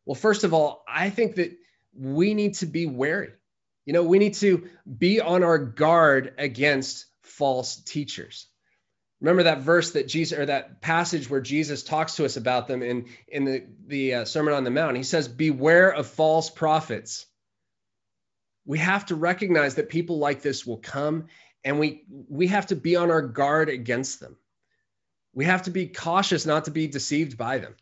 Well, 0.05 0.15
first 0.15 0.43
of 0.43 0.53
all, 0.53 0.83
I 0.87 1.11
think 1.11 1.35
that 1.35 1.55
we 1.93 2.33
need 2.33 2.55
to 2.55 2.65
be 2.65 2.87
wary. 2.87 3.33
You 3.87 3.93
know, 3.93 4.03
we 4.03 4.19
need 4.19 4.33
to 4.35 4.69
be 4.97 5.21
on 5.21 5.45
our 5.45 5.57
guard 5.57 6.33
against 6.37 7.05
false 7.21 7.77
teachers. 7.77 8.47
Remember 9.21 9.43
that 9.43 9.61
verse 9.61 9.91
that 9.91 10.09
Jesus, 10.09 10.37
or 10.37 10.45
that 10.45 10.81
passage 10.81 11.29
where 11.29 11.39
Jesus 11.39 11.83
talks 11.83 12.17
to 12.17 12.25
us 12.25 12.35
about 12.35 12.67
them 12.67 12.83
in, 12.83 13.05
in 13.29 13.45
the, 13.45 13.65
the 13.87 14.13
uh, 14.13 14.25
Sermon 14.25 14.53
on 14.53 14.65
the 14.65 14.71
Mount. 14.71 14.97
He 14.97 15.03
says, 15.03 15.29
Beware 15.29 15.89
of 15.89 16.05
false 16.05 16.49
prophets. 16.49 17.27
We 18.65 18.79
have 18.79 19.05
to 19.05 19.15
recognize 19.15 19.75
that 19.75 19.87
people 19.87 20.17
like 20.17 20.41
this 20.41 20.65
will 20.65 20.77
come 20.77 21.27
and 21.63 21.79
we, 21.79 22.03
we 22.09 22.47
have 22.47 22.67
to 22.67 22.75
be 22.75 22.97
on 22.97 23.09
our 23.09 23.21
guard 23.21 23.69
against 23.69 24.19
them. 24.19 24.35
We 25.33 25.45
have 25.45 25.63
to 25.63 25.71
be 25.71 25.87
cautious 25.87 26.45
not 26.45 26.65
to 26.65 26.71
be 26.71 26.87
deceived 26.87 27.37
by 27.37 27.59
them. 27.59 27.73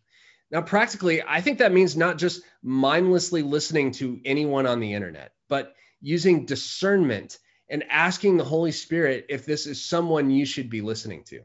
Now, 0.51 0.61
practically, 0.61 1.23
I 1.23 1.41
think 1.41 1.57
that 1.57 1.73
means 1.73 1.97
not 1.97 2.19
just 2.19 2.43
mindlessly 2.61 3.41
listening 3.41 3.93
to 3.93 4.21
anyone 4.23 4.67
on 4.67 4.79
the 4.79 4.93
internet, 4.93 5.33
but 5.49 5.73
using 6.05 6.45
discernment 6.45 7.39
and 7.67 7.83
asking 7.89 8.37
the 8.37 8.43
Holy 8.43 8.71
Spirit 8.71 9.25
if 9.29 9.43
this 9.43 9.65
is 9.65 9.83
someone 9.83 10.29
you 10.29 10.45
should 10.45 10.69
be 10.69 10.81
listening 10.81 11.23
to. 11.23 11.41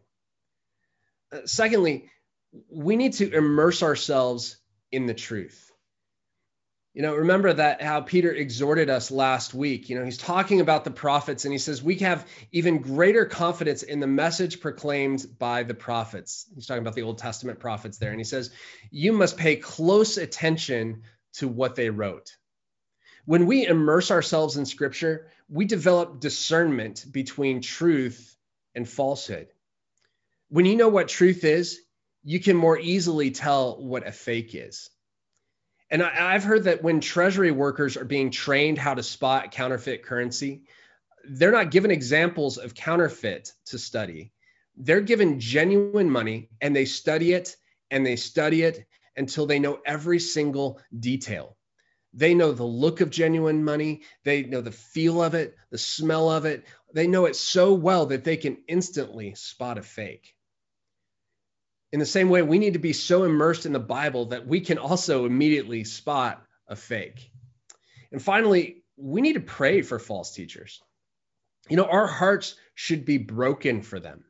Uh, 1.32 1.38
secondly, 1.46 2.10
we 2.70 2.96
need 2.96 3.14
to 3.14 3.32
immerse 3.32 3.82
ourselves 3.82 4.58
in 4.92 5.06
the 5.06 5.14
truth. 5.14 5.72
You 6.92 7.00
know, 7.00 7.14
remember 7.14 7.54
that 7.54 7.80
how 7.80 8.02
Peter 8.02 8.32
exhorted 8.32 8.90
us 8.90 9.10
last 9.10 9.54
week. 9.54 9.88
You 9.88 9.98
know, 9.98 10.04
he's 10.04 10.18
talking 10.18 10.60
about 10.60 10.84
the 10.84 10.90
prophets 10.90 11.46
and 11.46 11.52
he 11.52 11.58
says 11.58 11.82
we 11.82 11.94
have 11.98 12.26
even 12.52 12.82
greater 12.82 13.24
confidence 13.24 13.82
in 13.82 13.98
the 13.98 14.06
message 14.08 14.60
proclaimed 14.60 15.24
by 15.38 15.62
the 15.62 15.72
prophets. 15.72 16.46
He's 16.54 16.66
talking 16.66 16.82
about 16.82 16.96
the 16.96 17.02
Old 17.02 17.16
Testament 17.16 17.60
prophets 17.60 17.96
there. 17.96 18.10
And 18.10 18.20
he 18.20 18.24
says, 18.24 18.50
you 18.90 19.14
must 19.14 19.38
pay 19.38 19.56
close 19.56 20.18
attention 20.18 21.02
to 21.34 21.48
what 21.48 21.76
they 21.76 21.88
wrote 21.88 22.36
when 23.24 23.46
we 23.46 23.66
immerse 23.66 24.10
ourselves 24.10 24.56
in 24.56 24.66
scripture, 24.66 25.28
we 25.48 25.64
develop 25.64 26.20
discernment 26.20 27.04
between 27.10 27.60
truth 27.60 28.36
and 28.74 28.88
falsehood. 28.88 29.48
When 30.48 30.64
you 30.64 30.76
know 30.76 30.88
what 30.88 31.08
truth 31.08 31.44
is, 31.44 31.80
you 32.22 32.40
can 32.40 32.56
more 32.56 32.78
easily 32.78 33.30
tell 33.30 33.82
what 33.82 34.06
a 34.06 34.12
fake 34.12 34.54
is. 34.54 34.90
And 35.90 36.02
I, 36.02 36.32
have 36.32 36.44
heard 36.44 36.64
that 36.64 36.82
when 36.82 37.00
treasury 37.00 37.50
workers 37.50 37.96
are 37.96 38.04
being 38.04 38.30
trained 38.30 38.78
how 38.78 38.94
to 38.94 39.02
spot 39.02 39.50
counterfeit 39.50 40.04
currency, 40.04 40.62
they're 41.24 41.50
not 41.50 41.72
given 41.72 41.90
examples 41.90 42.58
of 42.58 42.74
counterfeit 42.74 43.52
to 43.66 43.78
study. 43.78 44.32
They're 44.76 45.00
given 45.00 45.40
genuine 45.40 46.08
money 46.08 46.48
and 46.60 46.74
they 46.74 46.84
study 46.84 47.32
it 47.32 47.56
and 47.90 48.06
they 48.06 48.16
study 48.16 48.62
it 48.62 48.86
until 49.16 49.46
they 49.46 49.58
know 49.58 49.80
every 49.84 50.20
single 50.20 50.80
detail. 51.00 51.56
They 52.12 52.34
know 52.34 52.52
the 52.52 52.64
look 52.64 53.00
of 53.00 53.10
genuine 53.10 53.64
money. 53.64 54.02
They 54.24 54.42
know 54.42 54.60
the 54.60 54.72
feel 54.72 55.22
of 55.22 55.34
it, 55.34 55.56
the 55.70 55.78
smell 55.78 56.30
of 56.30 56.44
it. 56.44 56.64
They 56.92 57.06
know 57.06 57.26
it 57.26 57.36
so 57.36 57.74
well 57.74 58.06
that 58.06 58.24
they 58.24 58.36
can 58.36 58.58
instantly 58.66 59.34
spot 59.34 59.78
a 59.78 59.82
fake. 59.82 60.34
In 61.92 62.00
the 62.00 62.06
same 62.06 62.28
way, 62.28 62.42
we 62.42 62.58
need 62.58 62.74
to 62.74 62.78
be 62.78 62.92
so 62.92 63.24
immersed 63.24 63.66
in 63.66 63.72
the 63.72 63.80
Bible 63.80 64.26
that 64.26 64.46
we 64.46 64.60
can 64.60 64.78
also 64.78 65.24
immediately 65.24 65.84
spot 65.84 66.44
a 66.68 66.76
fake. 66.76 67.30
And 68.12 68.22
finally, 68.22 68.84
we 68.96 69.20
need 69.20 69.34
to 69.34 69.40
pray 69.40 69.82
for 69.82 69.98
false 69.98 70.32
teachers. 70.34 70.80
You 71.68 71.76
know, 71.76 71.84
our 71.84 72.06
hearts 72.06 72.56
should 72.74 73.04
be 73.04 73.18
broken 73.18 73.82
for 73.82 74.00
them. 74.00 74.24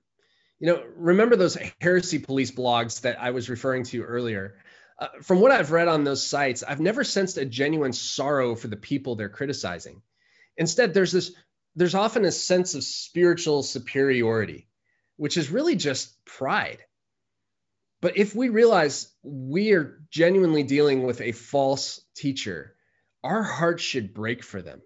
You 0.59 0.67
know, 0.69 0.85
remember 0.97 1.37
those 1.37 1.57
heresy 1.81 2.19
police 2.19 2.51
blogs 2.51 3.03
that 3.03 3.21
I 3.21 3.31
was 3.31 3.49
referring 3.49 3.85
to 3.85 4.03
earlier? 4.03 4.57
Uh, 5.01 5.09
from 5.23 5.41
what 5.41 5.51
I've 5.51 5.73
read 5.73 5.89
on 5.89 6.05
those 6.05 6.27
sites, 6.27 6.63
I've 6.63 6.81
never 6.81 7.05
sensed 7.05 7.39
a 7.39 7.47
genuine 7.47 7.95
sorrow 7.95 8.55
for 8.55 8.69
the 8.69 8.77
people 8.77 9.17
they're 9.17 9.31
criticizing. 9.31 10.03
Instead, 10.59 10.93
there's 10.93 11.13
this 11.13 11.33
there's 11.75 11.95
often 11.95 12.25
a 12.25 12.33
sense 12.33 12.75
of 12.75 12.85
spiritual 12.85 13.63
superiority, 13.63 14.69
which 15.17 15.37
is 15.37 15.51
really 15.51 15.77
just 15.77 16.23
pride. 16.25 16.85
But 18.03 18.19
if 18.19 18.35
we 18.35 18.49
realize 18.49 19.13
we 19.23 19.73
are 19.73 20.03
genuinely 20.11 20.65
dealing 20.65 21.05
with 21.05 21.21
a 21.21 21.33
false 21.33 22.01
teacher, 22.15 22.75
our 23.23 23.43
hearts 23.43 23.83
should 23.83 24.13
break 24.13 24.43
for 24.43 24.61
them. 24.61 24.83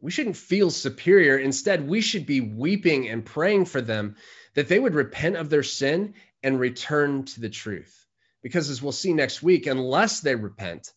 We 0.00 0.10
shouldn't 0.10 0.36
feel 0.36 0.70
superior. 0.70 1.36
Instead, 1.36 1.88
we 1.88 2.00
should 2.00 2.26
be 2.26 2.40
weeping 2.40 3.08
and 3.08 3.24
praying 3.24 3.64
for 3.66 3.80
them 3.80 4.16
that 4.54 4.68
they 4.68 4.78
would 4.78 4.94
repent 4.94 5.36
of 5.36 5.50
their 5.50 5.62
sin 5.62 6.14
and 6.42 6.60
return 6.60 7.24
to 7.24 7.40
the 7.40 7.48
truth. 7.48 8.03
Because 8.44 8.68
as 8.68 8.82
we'll 8.82 8.92
see 8.92 9.14
next 9.14 9.42
week, 9.42 9.66
unless 9.66 10.20
they 10.20 10.34
repent, 10.34 10.92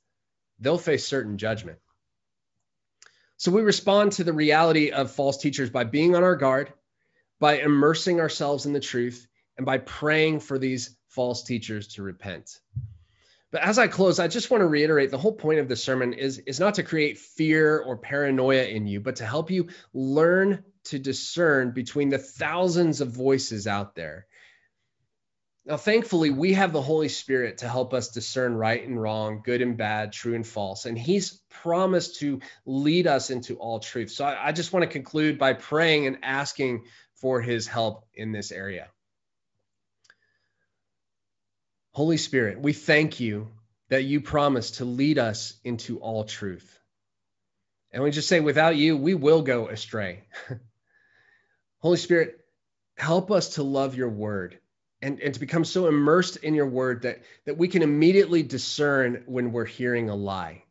they'll 0.59 0.77
face 0.77 1.07
certain 1.07 1.37
judgment. 1.37 1.79
So 3.37 3.51
we 3.51 3.61
respond 3.61 4.11
to 4.13 4.25
the 4.25 4.33
reality 4.33 4.91
of 4.91 5.11
false 5.11 5.37
teachers 5.37 5.69
by 5.69 5.85
being 5.85 6.13
on 6.13 6.23
our 6.23 6.35
guard, 6.35 6.73
by 7.39 7.59
immersing 7.59 8.19
ourselves 8.19 8.65
in 8.65 8.73
the 8.73 8.81
truth, 8.81 9.25
and 9.55 9.65
by 9.65 9.77
praying 9.77 10.41
for 10.41 10.59
these 10.59 10.97
false 11.07 11.43
teachers 11.43 11.87
to 11.93 12.03
repent. 12.03 12.59
But 13.49 13.61
as 13.61 13.79
I 13.79 13.87
close, 13.87 14.19
I 14.19 14.27
just 14.27 14.51
want 14.51 14.59
to 14.61 14.67
reiterate 14.67 15.09
the 15.09 15.17
whole 15.17 15.31
point 15.31 15.59
of 15.59 15.69
the 15.69 15.77
sermon 15.77 16.11
is, 16.11 16.39
is 16.39 16.59
not 16.59 16.75
to 16.75 16.83
create 16.83 17.17
fear 17.17 17.79
or 17.79 17.95
paranoia 17.95 18.65
in 18.65 18.87
you, 18.87 18.99
but 18.99 19.15
to 19.15 19.25
help 19.25 19.49
you 19.51 19.69
learn 19.93 20.65
to 20.85 20.99
discern 20.99 21.71
between 21.71 22.09
the 22.09 22.17
thousands 22.17 22.99
of 22.99 23.11
voices 23.11 23.67
out 23.67 23.95
there. 23.95 24.27
Now, 25.67 25.75
thankfully, 25.75 26.29
we 26.29 26.53
have 26.53 26.71
the 26.71 26.81
Holy 26.81 27.09
Spirit 27.09 27.57
to 27.57 27.67
help 27.67 27.93
us 27.93 28.07
discern 28.07 28.55
right 28.55 28.87
and 28.87 29.01
wrong, 29.01 29.41
good 29.43 29.61
and 29.61 29.75
bad, 29.75 30.13
true 30.13 30.33
and 30.33 30.47
false. 30.47 30.85
And 30.85 30.97
He's 30.97 31.41
promised 31.49 32.21
to 32.21 32.39
lead 32.65 33.05
us 33.05 33.31
into 33.31 33.55
all 33.55 33.81
truth. 33.81 34.11
So 34.11 34.23
I, 34.23 34.47
I 34.47 34.51
just 34.53 34.71
want 34.71 34.83
to 34.83 34.89
conclude 34.89 35.37
by 35.37 35.51
praying 35.51 36.07
and 36.07 36.19
asking 36.23 36.85
for 37.15 37.41
His 37.41 37.67
help 37.67 38.05
in 38.13 38.31
this 38.31 38.53
area. 38.53 38.87
Holy 41.91 42.17
Spirit, 42.17 42.61
we 42.61 42.71
thank 42.71 43.19
you 43.19 43.49
that 43.89 44.03
you 44.03 44.21
promise 44.21 44.71
to 44.71 44.85
lead 44.85 45.19
us 45.19 45.53
into 45.65 45.99
all 45.99 46.23
truth. 46.23 46.79
And 47.91 48.01
we 48.03 48.11
just 48.11 48.29
say, 48.29 48.39
without 48.39 48.77
you, 48.77 48.95
we 48.95 49.15
will 49.15 49.41
go 49.41 49.67
astray. 49.67 50.23
Holy 51.79 51.97
Spirit, 51.97 52.39
help 52.95 53.31
us 53.31 53.55
to 53.55 53.63
love 53.63 53.95
your 53.95 54.09
word 54.09 54.59
and, 55.01 55.19
and 55.19 55.33
to 55.33 55.39
become 55.39 55.65
so 55.65 55.87
immersed 55.87 56.37
in 56.37 56.55
your 56.55 56.67
word 56.67 57.03
that, 57.03 57.21
that 57.45 57.57
we 57.57 57.67
can 57.67 57.83
immediately 57.83 58.43
discern 58.43 59.23
when 59.25 59.51
we're 59.51 59.65
hearing 59.65 60.09
a 60.09 60.15
lie. 60.15 60.63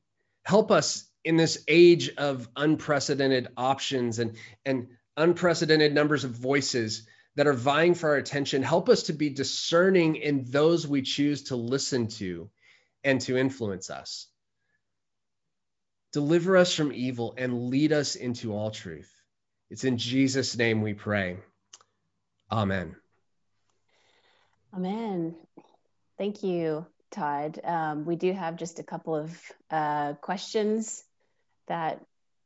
Help 0.44 0.70
us 0.70 1.08
in 1.24 1.36
this 1.36 1.64
age 1.68 2.10
of 2.16 2.48
unprecedented 2.56 3.48
options 3.56 4.18
and, 4.18 4.36
and 4.64 4.88
unprecedented 5.16 5.94
numbers 5.94 6.24
of 6.24 6.30
voices 6.30 7.06
that 7.36 7.46
are 7.46 7.52
vying 7.52 7.94
for 7.94 8.10
our 8.10 8.16
attention. 8.16 8.62
Help 8.62 8.88
us 8.88 9.04
to 9.04 9.12
be 9.12 9.28
discerning 9.30 10.16
in 10.16 10.44
those 10.50 10.86
we 10.86 11.02
choose 11.02 11.44
to 11.44 11.56
listen 11.56 12.08
to 12.08 12.50
and 13.04 13.20
to 13.22 13.36
influence 13.36 13.90
us. 13.90 14.26
Deliver 16.12 16.56
us 16.56 16.74
from 16.74 16.92
evil 16.92 17.34
and 17.36 17.68
lead 17.68 17.92
us 17.92 18.14
into 18.14 18.54
all 18.54 18.70
truth. 18.70 19.12
It's 19.70 19.84
in 19.84 19.98
Jesus' 19.98 20.56
name 20.56 20.80
we 20.80 20.94
pray. 20.94 21.38
Amen. 22.50 22.96
Amen. 24.76 25.34
Thank 26.18 26.42
you, 26.42 26.86
Todd. 27.10 27.58
Um, 27.64 28.04
we 28.04 28.16
do 28.16 28.32
have 28.32 28.56
just 28.56 28.78
a 28.78 28.82
couple 28.82 29.16
of 29.16 29.40
uh, 29.70 30.12
questions 30.14 31.02
that 31.66 32.04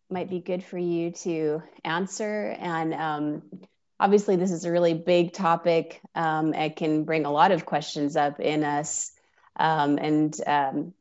might 0.09 0.31
be 0.31 0.39
good 0.39 0.63
for 0.63 0.79
you 0.79 1.11
to 1.11 1.63
answer. 1.85 2.57
And 2.59 2.95
um, 2.95 3.43
obviously 3.99 4.37
this 4.37 4.53
is 4.53 4.65
a 4.65 4.71
really 4.71 4.95
big 4.95 5.33
topic. 5.33 6.01
Um, 6.15 6.55
it 6.55 6.77
can 6.77 7.03
bring 7.03 7.27
a 7.27 7.33
lot 7.33 7.51
of 7.51 7.67
questions 7.67 8.17
up 8.17 8.39
in 8.39 8.63
us, 8.63 9.11
um, 9.57 9.99
and 9.99 10.35
um, 10.47 10.95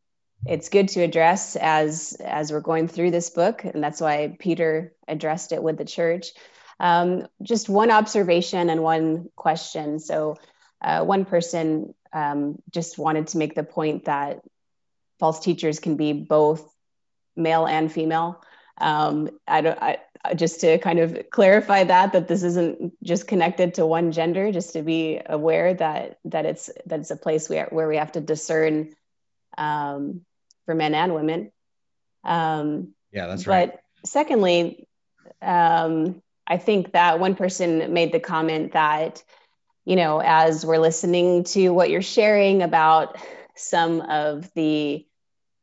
it's 0.45 0.69
good 0.69 0.89
to 0.89 1.01
address 1.01 1.55
as 1.55 2.17
as 2.23 2.51
we're 2.51 2.59
going 2.59 2.87
through 2.87 3.11
this 3.11 3.29
book, 3.29 3.63
and 3.63 3.83
that's 3.83 4.01
why 4.01 4.35
Peter 4.39 4.93
addressed 5.07 5.51
it 5.51 5.61
with 5.61 5.77
the 5.77 5.85
church. 5.85 6.31
Um, 6.79 7.27
just 7.41 7.69
one 7.69 7.91
observation 7.91 8.69
and 8.69 8.81
one 8.81 9.29
question. 9.35 9.99
So, 9.99 10.37
uh, 10.81 11.03
one 11.03 11.25
person 11.25 11.93
um, 12.13 12.61
just 12.71 12.97
wanted 12.97 13.27
to 13.27 13.37
make 13.37 13.55
the 13.55 13.63
point 13.63 14.05
that 14.05 14.41
false 15.19 15.39
teachers 15.39 15.79
can 15.79 15.95
be 15.95 16.13
both 16.13 16.73
male 17.35 17.65
and 17.65 17.91
female. 17.91 18.41
Um, 18.79 19.29
I 19.47 19.61
don't. 19.61 19.81
I, 19.81 19.97
just 20.35 20.61
to 20.61 20.77
kind 20.79 20.99
of 20.99 21.29
clarify 21.29 21.83
that 21.85 22.13
that 22.13 22.27
this 22.27 22.43
isn't 22.43 22.93
just 23.03 23.27
connected 23.27 23.75
to 23.75 23.85
one 23.85 24.11
gender 24.11 24.51
just 24.51 24.73
to 24.73 24.81
be 24.81 25.19
aware 25.25 25.73
that 25.73 26.19
that 26.25 26.45
it's 26.45 26.69
that 26.85 26.99
it's 26.99 27.11
a 27.11 27.15
place 27.15 27.49
where, 27.49 27.67
where 27.67 27.87
we 27.87 27.97
have 27.97 28.11
to 28.11 28.21
discern 28.21 28.93
um, 29.57 30.21
for 30.65 30.75
men 30.75 30.93
and 30.93 31.13
women 31.15 31.51
um, 32.23 32.93
yeah 33.11 33.27
that's 33.27 33.47
right 33.47 33.71
but 33.71 33.81
secondly 34.05 34.87
um, 35.41 36.21
i 36.45 36.57
think 36.57 36.91
that 36.91 37.19
one 37.19 37.35
person 37.35 37.93
made 37.93 38.11
the 38.11 38.19
comment 38.19 38.73
that 38.73 39.23
you 39.89 39.95
know 39.95 40.21
as 40.23 40.65
we're 40.65 40.77
listening 40.77 41.43
to 41.43 41.69
what 41.69 41.89
you're 41.89 42.01
sharing 42.01 42.61
about 42.61 43.17
some 43.55 44.01
of 44.01 44.49
the 44.53 45.05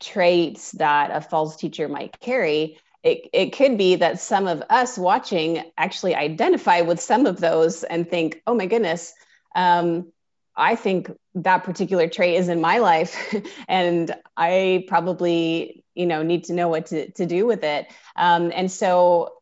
traits 0.00 0.72
that 0.72 1.10
a 1.12 1.20
false 1.20 1.56
teacher 1.56 1.88
might 1.88 2.18
carry 2.20 2.78
it, 3.06 3.30
it 3.32 3.52
could 3.52 3.78
be 3.78 3.94
that 3.94 4.18
some 4.18 4.48
of 4.48 4.64
us 4.68 4.98
watching 4.98 5.62
actually 5.78 6.16
identify 6.16 6.80
with 6.80 7.00
some 7.00 7.24
of 7.24 7.38
those 7.38 7.84
and 7.84 8.10
think, 8.10 8.42
oh 8.48 8.54
my 8.54 8.66
goodness, 8.66 9.14
um, 9.54 10.12
I 10.56 10.74
think 10.74 11.12
that 11.36 11.62
particular 11.62 12.08
trait 12.08 12.34
is 12.34 12.48
in 12.48 12.60
my 12.60 12.78
life, 12.78 13.32
and 13.68 14.12
I 14.36 14.86
probably, 14.88 15.84
you 15.94 16.06
know, 16.06 16.24
need 16.24 16.44
to 16.44 16.52
know 16.52 16.68
what 16.68 16.86
to, 16.86 17.12
to 17.12 17.26
do 17.26 17.46
with 17.46 17.62
it. 17.62 17.86
Um, 18.16 18.50
and 18.52 18.72
so, 18.72 19.34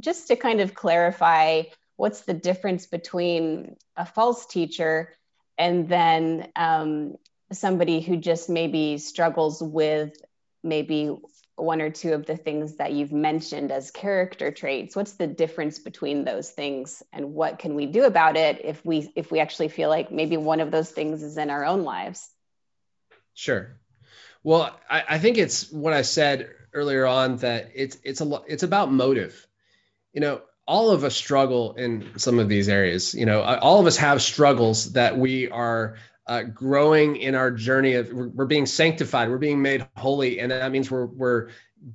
just 0.00 0.28
to 0.28 0.36
kind 0.36 0.62
of 0.62 0.74
clarify, 0.74 1.64
what's 1.96 2.22
the 2.22 2.32
difference 2.32 2.86
between 2.86 3.76
a 3.96 4.06
false 4.06 4.46
teacher 4.46 5.12
and 5.58 5.88
then 5.88 6.48
um, 6.56 7.14
somebody 7.52 8.00
who 8.00 8.16
just 8.16 8.48
maybe 8.48 8.98
struggles 8.98 9.62
with 9.62 10.16
maybe 10.62 11.14
one 11.56 11.80
or 11.80 11.90
two 11.90 12.12
of 12.12 12.26
the 12.26 12.36
things 12.36 12.76
that 12.76 12.92
you've 12.92 13.12
mentioned 13.12 13.70
as 13.70 13.90
character 13.90 14.50
traits. 14.50 14.96
What's 14.96 15.12
the 15.12 15.26
difference 15.26 15.78
between 15.78 16.24
those 16.24 16.50
things 16.50 17.02
and 17.12 17.34
what 17.34 17.58
can 17.58 17.74
we 17.74 17.86
do 17.86 18.04
about 18.04 18.36
it 18.36 18.64
if 18.64 18.84
we 18.84 19.12
if 19.14 19.30
we 19.30 19.40
actually 19.40 19.68
feel 19.68 19.88
like 19.88 20.10
maybe 20.10 20.36
one 20.36 20.60
of 20.60 20.70
those 20.70 20.90
things 20.90 21.22
is 21.22 21.36
in 21.36 21.50
our 21.50 21.64
own 21.64 21.84
lives? 21.84 22.28
Sure. 23.34 23.76
Well 24.42 24.78
i, 24.90 25.04
I 25.10 25.18
think 25.18 25.38
it's 25.38 25.70
what 25.70 25.92
i 25.92 26.02
said 26.02 26.50
earlier 26.72 27.06
on 27.06 27.36
that 27.38 27.70
it's 27.74 27.96
it's 28.02 28.20
a 28.20 28.24
lot 28.24 28.44
it's 28.48 28.62
about 28.62 28.90
motive. 28.90 29.46
You 30.12 30.20
know 30.22 30.42
all 30.66 30.90
of 30.90 31.04
us 31.04 31.16
struggle 31.16 31.74
in 31.74 32.08
some 32.16 32.38
of 32.38 32.48
these 32.48 32.68
areas. 32.68 33.14
You 33.14 33.26
know 33.26 33.42
all 33.42 33.80
of 33.80 33.86
us 33.86 33.96
have 33.96 34.22
struggles 34.22 34.92
that 34.92 35.16
we 35.16 35.50
are 35.50 35.96
uh, 36.26 36.42
growing 36.42 37.16
in 37.16 37.34
our 37.34 37.50
journey 37.50 37.94
of 37.94 38.12
we're, 38.12 38.28
we're, 38.28 38.46
being 38.46 38.66
sanctified 38.66 39.28
we're 39.28 39.38
being 39.38 39.60
made 39.60 39.86
holy 39.96 40.38
and 40.38 40.52
that 40.52 40.70
means 40.70 40.90
we're 40.90 41.06
we're 41.06 41.48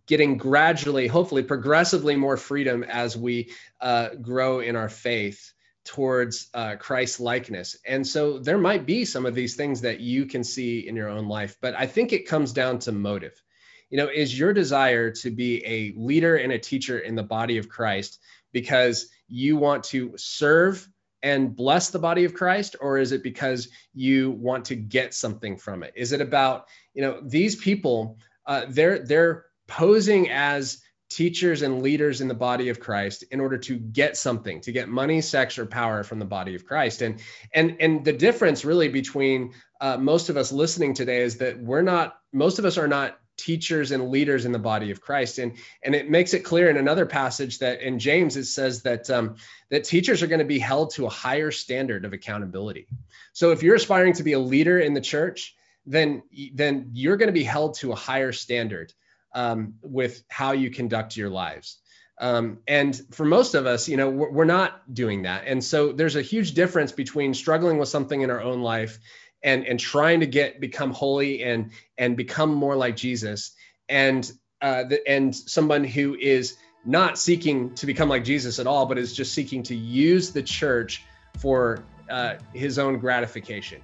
getting 0.06 0.38
gradually 0.38 1.08
hopefully 1.08 1.42
progressively 1.42 2.16
more 2.16 2.36
freedom 2.36 2.84
as 2.84 3.16
we 3.16 3.50
uh, 3.80 4.10
grow 4.22 4.60
in 4.60 4.76
our 4.76 4.90
faith 4.90 5.54
towards 5.86 6.50
uh, 6.54 6.76
christ 6.76 7.22
likeness. 7.22 7.78
And 7.86 8.06
so 8.06 8.38
there 8.38 8.58
might 8.58 8.86
be 8.86 9.06
some 9.06 9.26
of 9.26 9.34
these 9.34 9.56
things 9.56 9.80
that 9.82 10.02
you 10.02 10.26
can 10.26 10.44
see 10.44 10.86
in 10.86 10.96
your 10.96 11.08
own 11.08 11.30
life 11.30 11.58
but 11.62 11.74
i 11.76 11.86
think 11.86 12.12
it 12.12 12.28
comes 12.28 12.52
down 12.52 12.80
to 12.80 12.92
motive. 12.92 13.42
You 13.90 13.98
know 13.98 14.10
is 14.14 14.38
your 14.38 14.52
desire 14.52 15.10
to 15.12 15.32
be 15.32 15.66
a 15.66 15.94
leader 15.98 16.36
and 16.36 16.52
a 16.52 16.60
teacher 16.60 17.00
in 17.00 17.16
the 17.16 17.24
body 17.24 17.58
of 17.58 17.70
christ 17.70 18.20
because 18.62 19.08
you 19.28 19.56
want 19.56 19.84
to 19.84 20.14
serve 20.18 20.88
and 21.22 21.56
bless 21.56 21.90
the 21.92 22.00
body 22.00 22.24
of 22.26 22.34
Christ 22.34 22.76
or 22.82 22.98
is 22.98 23.12
it 23.12 23.22
because 23.22 23.70
you 23.94 24.32
want 24.32 24.66
to 24.66 24.76
get 24.76 25.14
something 25.14 25.58
from 25.58 25.84
it? 25.84 25.94
Is 25.96 26.12
it 26.12 26.22
about, 26.22 26.66
you 26.96 27.04
know, 27.04 27.20
these 27.24 27.56
people 27.56 28.18
uh, 28.48 28.66
they're 28.70 29.00
they're 29.06 29.46
posing 29.68 30.30
as 30.30 30.82
teachers 31.10 31.62
and 31.62 31.82
leaders 31.82 32.22
in 32.22 32.28
the 32.28 32.34
body 32.34 32.70
of 32.70 32.80
Christ 32.80 33.24
in 33.32 33.40
order 33.40 33.58
to 33.58 33.78
get 33.78 34.18
something, 34.18 34.60
to 34.62 34.72
get 34.72 34.90
money, 34.90 35.22
sex, 35.22 35.58
or 35.58 35.66
power 35.66 36.04
from 36.04 36.20
the 36.20 36.26
body 36.26 36.56
of 36.56 36.66
Christ. 36.66 37.02
And 37.02 37.22
and 37.54 37.78
and 37.80 38.04
the 38.04 38.14
difference 38.14 38.66
really 38.66 38.88
between 38.88 39.54
uh, 39.82 39.98
most 39.98 40.30
of 40.30 40.38
us 40.38 40.52
listening 40.52 40.94
today 40.94 41.22
is 41.22 41.38
that 41.38 41.60
we're 41.60 41.84
not 41.84 42.18
most 42.34 42.58
of 42.58 42.66
us 42.66 42.78
are 42.78 42.88
not 42.88 43.20
teachers 43.38 43.92
and 43.92 44.10
leaders 44.10 44.46
in 44.46 44.52
the 44.52 44.60
body 44.60 44.92
of 44.92 45.00
Christ. 45.00 45.40
And, 45.40 45.54
and 45.84 45.96
it 45.96 46.10
makes 46.10 46.34
it 46.34 46.42
clear 46.42 46.70
in 46.70 46.78
another 46.78 47.06
passage 47.06 47.60
that 47.60 47.82
in 47.82 48.00
James, 48.00 48.36
it 48.36 48.46
says 48.46 48.82
that, 48.84 49.10
um, 49.10 49.36
that 49.70 49.84
teachers 49.84 50.22
are 50.22 50.28
going 50.28 50.40
to 50.40 50.46
be 50.46 50.60
held 50.60 50.94
to 50.96 51.06
a 51.06 51.10
higher 51.10 51.52
standard 51.52 52.06
of 52.06 52.14
accountability. 52.14 52.88
So 53.34 53.52
if 53.52 53.64
you're 53.64 53.76
aspiring 53.76 54.14
to 54.14 54.24
be 54.24 54.34
a 54.34 54.40
leader 54.40 54.80
in 54.80 54.94
the 54.94 55.02
church, 55.02 55.56
then, 55.86 56.24
then 56.54 56.90
you're 56.94 57.18
going 57.18 57.28
to 57.28 57.34
be 57.34 57.44
held 57.44 57.76
to 57.76 57.92
a 57.92 57.96
higher 57.96 58.32
standard 58.32 58.94
um, 59.34 59.76
with 59.82 60.24
how 60.28 60.52
you 60.52 60.70
conduct 60.70 61.16
your 61.16 61.30
lives. 61.30 61.80
Um, 62.20 62.60
and 62.68 63.00
for 63.12 63.26
most 63.26 63.54
of 63.54 63.68
us, 63.68 63.88
you 63.88 63.96
know, 63.96 64.10
we're, 64.10 64.32
we're 64.32 64.46
not 64.46 64.92
doing 64.92 65.22
that. 65.22 65.44
And 65.46 65.64
so 65.64 65.92
there's 65.92 66.16
a 66.16 66.22
huge 66.22 66.54
difference 66.54 66.92
between 66.92 67.34
struggling 67.34 67.78
with 67.78 67.90
something 67.90 68.22
in 68.22 68.32
our 68.32 68.42
own 68.42 68.62
life 68.62 69.00
and 69.44 69.66
and 69.66 69.80
trying 69.80 70.20
to 70.20 70.26
get 70.26 70.60
become 70.60 70.92
holy 70.92 71.44
and 71.44 71.72
and 71.98 72.18
become 72.18 72.54
more 72.54 72.76
like 72.76 72.96
Jesus 72.96 73.52
and 73.90 74.32
uh, 74.62 74.84
the, 74.84 75.06
and 75.08 75.36
someone 75.36 75.84
who 75.84 76.16
is 76.16 76.58
not 76.86 77.20
seeking 77.20 77.74
to 77.76 77.86
become 77.86 78.08
like 78.10 78.24
Jesus 78.24 78.60
at 78.60 78.68
all, 78.68 78.86
but 78.86 78.98
is 78.98 79.14
just 79.14 79.34
seeking 79.34 79.62
to 79.64 79.76
use 79.76 80.32
the 80.32 80.42
church 80.42 81.04
for 81.38 81.84
uh, 82.10 82.36
his 82.54 82.80
own 82.80 82.98
gratification. 82.98 83.82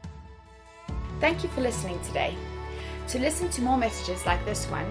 Thank 1.19 1.43
you 1.43 1.49
for 1.49 1.59
listening 1.61 1.99
today. 2.01 2.35
To 3.09 3.19
listen 3.19 3.49
to 3.49 3.61
more 3.61 3.77
messages 3.77 4.25
like 4.25 4.43
this 4.45 4.65
one, 4.67 4.89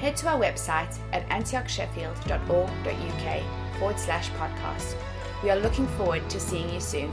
head 0.00 0.16
to 0.18 0.28
our 0.28 0.38
website 0.38 0.96
at 1.12 1.26
antiochsheffield.org.uk 1.30 3.78
forward 3.78 3.98
slash 3.98 4.28
podcast. 4.30 4.94
We 5.42 5.50
are 5.50 5.56
looking 5.56 5.88
forward 5.88 6.30
to 6.30 6.38
seeing 6.38 6.72
you 6.72 6.80
soon. 6.80 7.12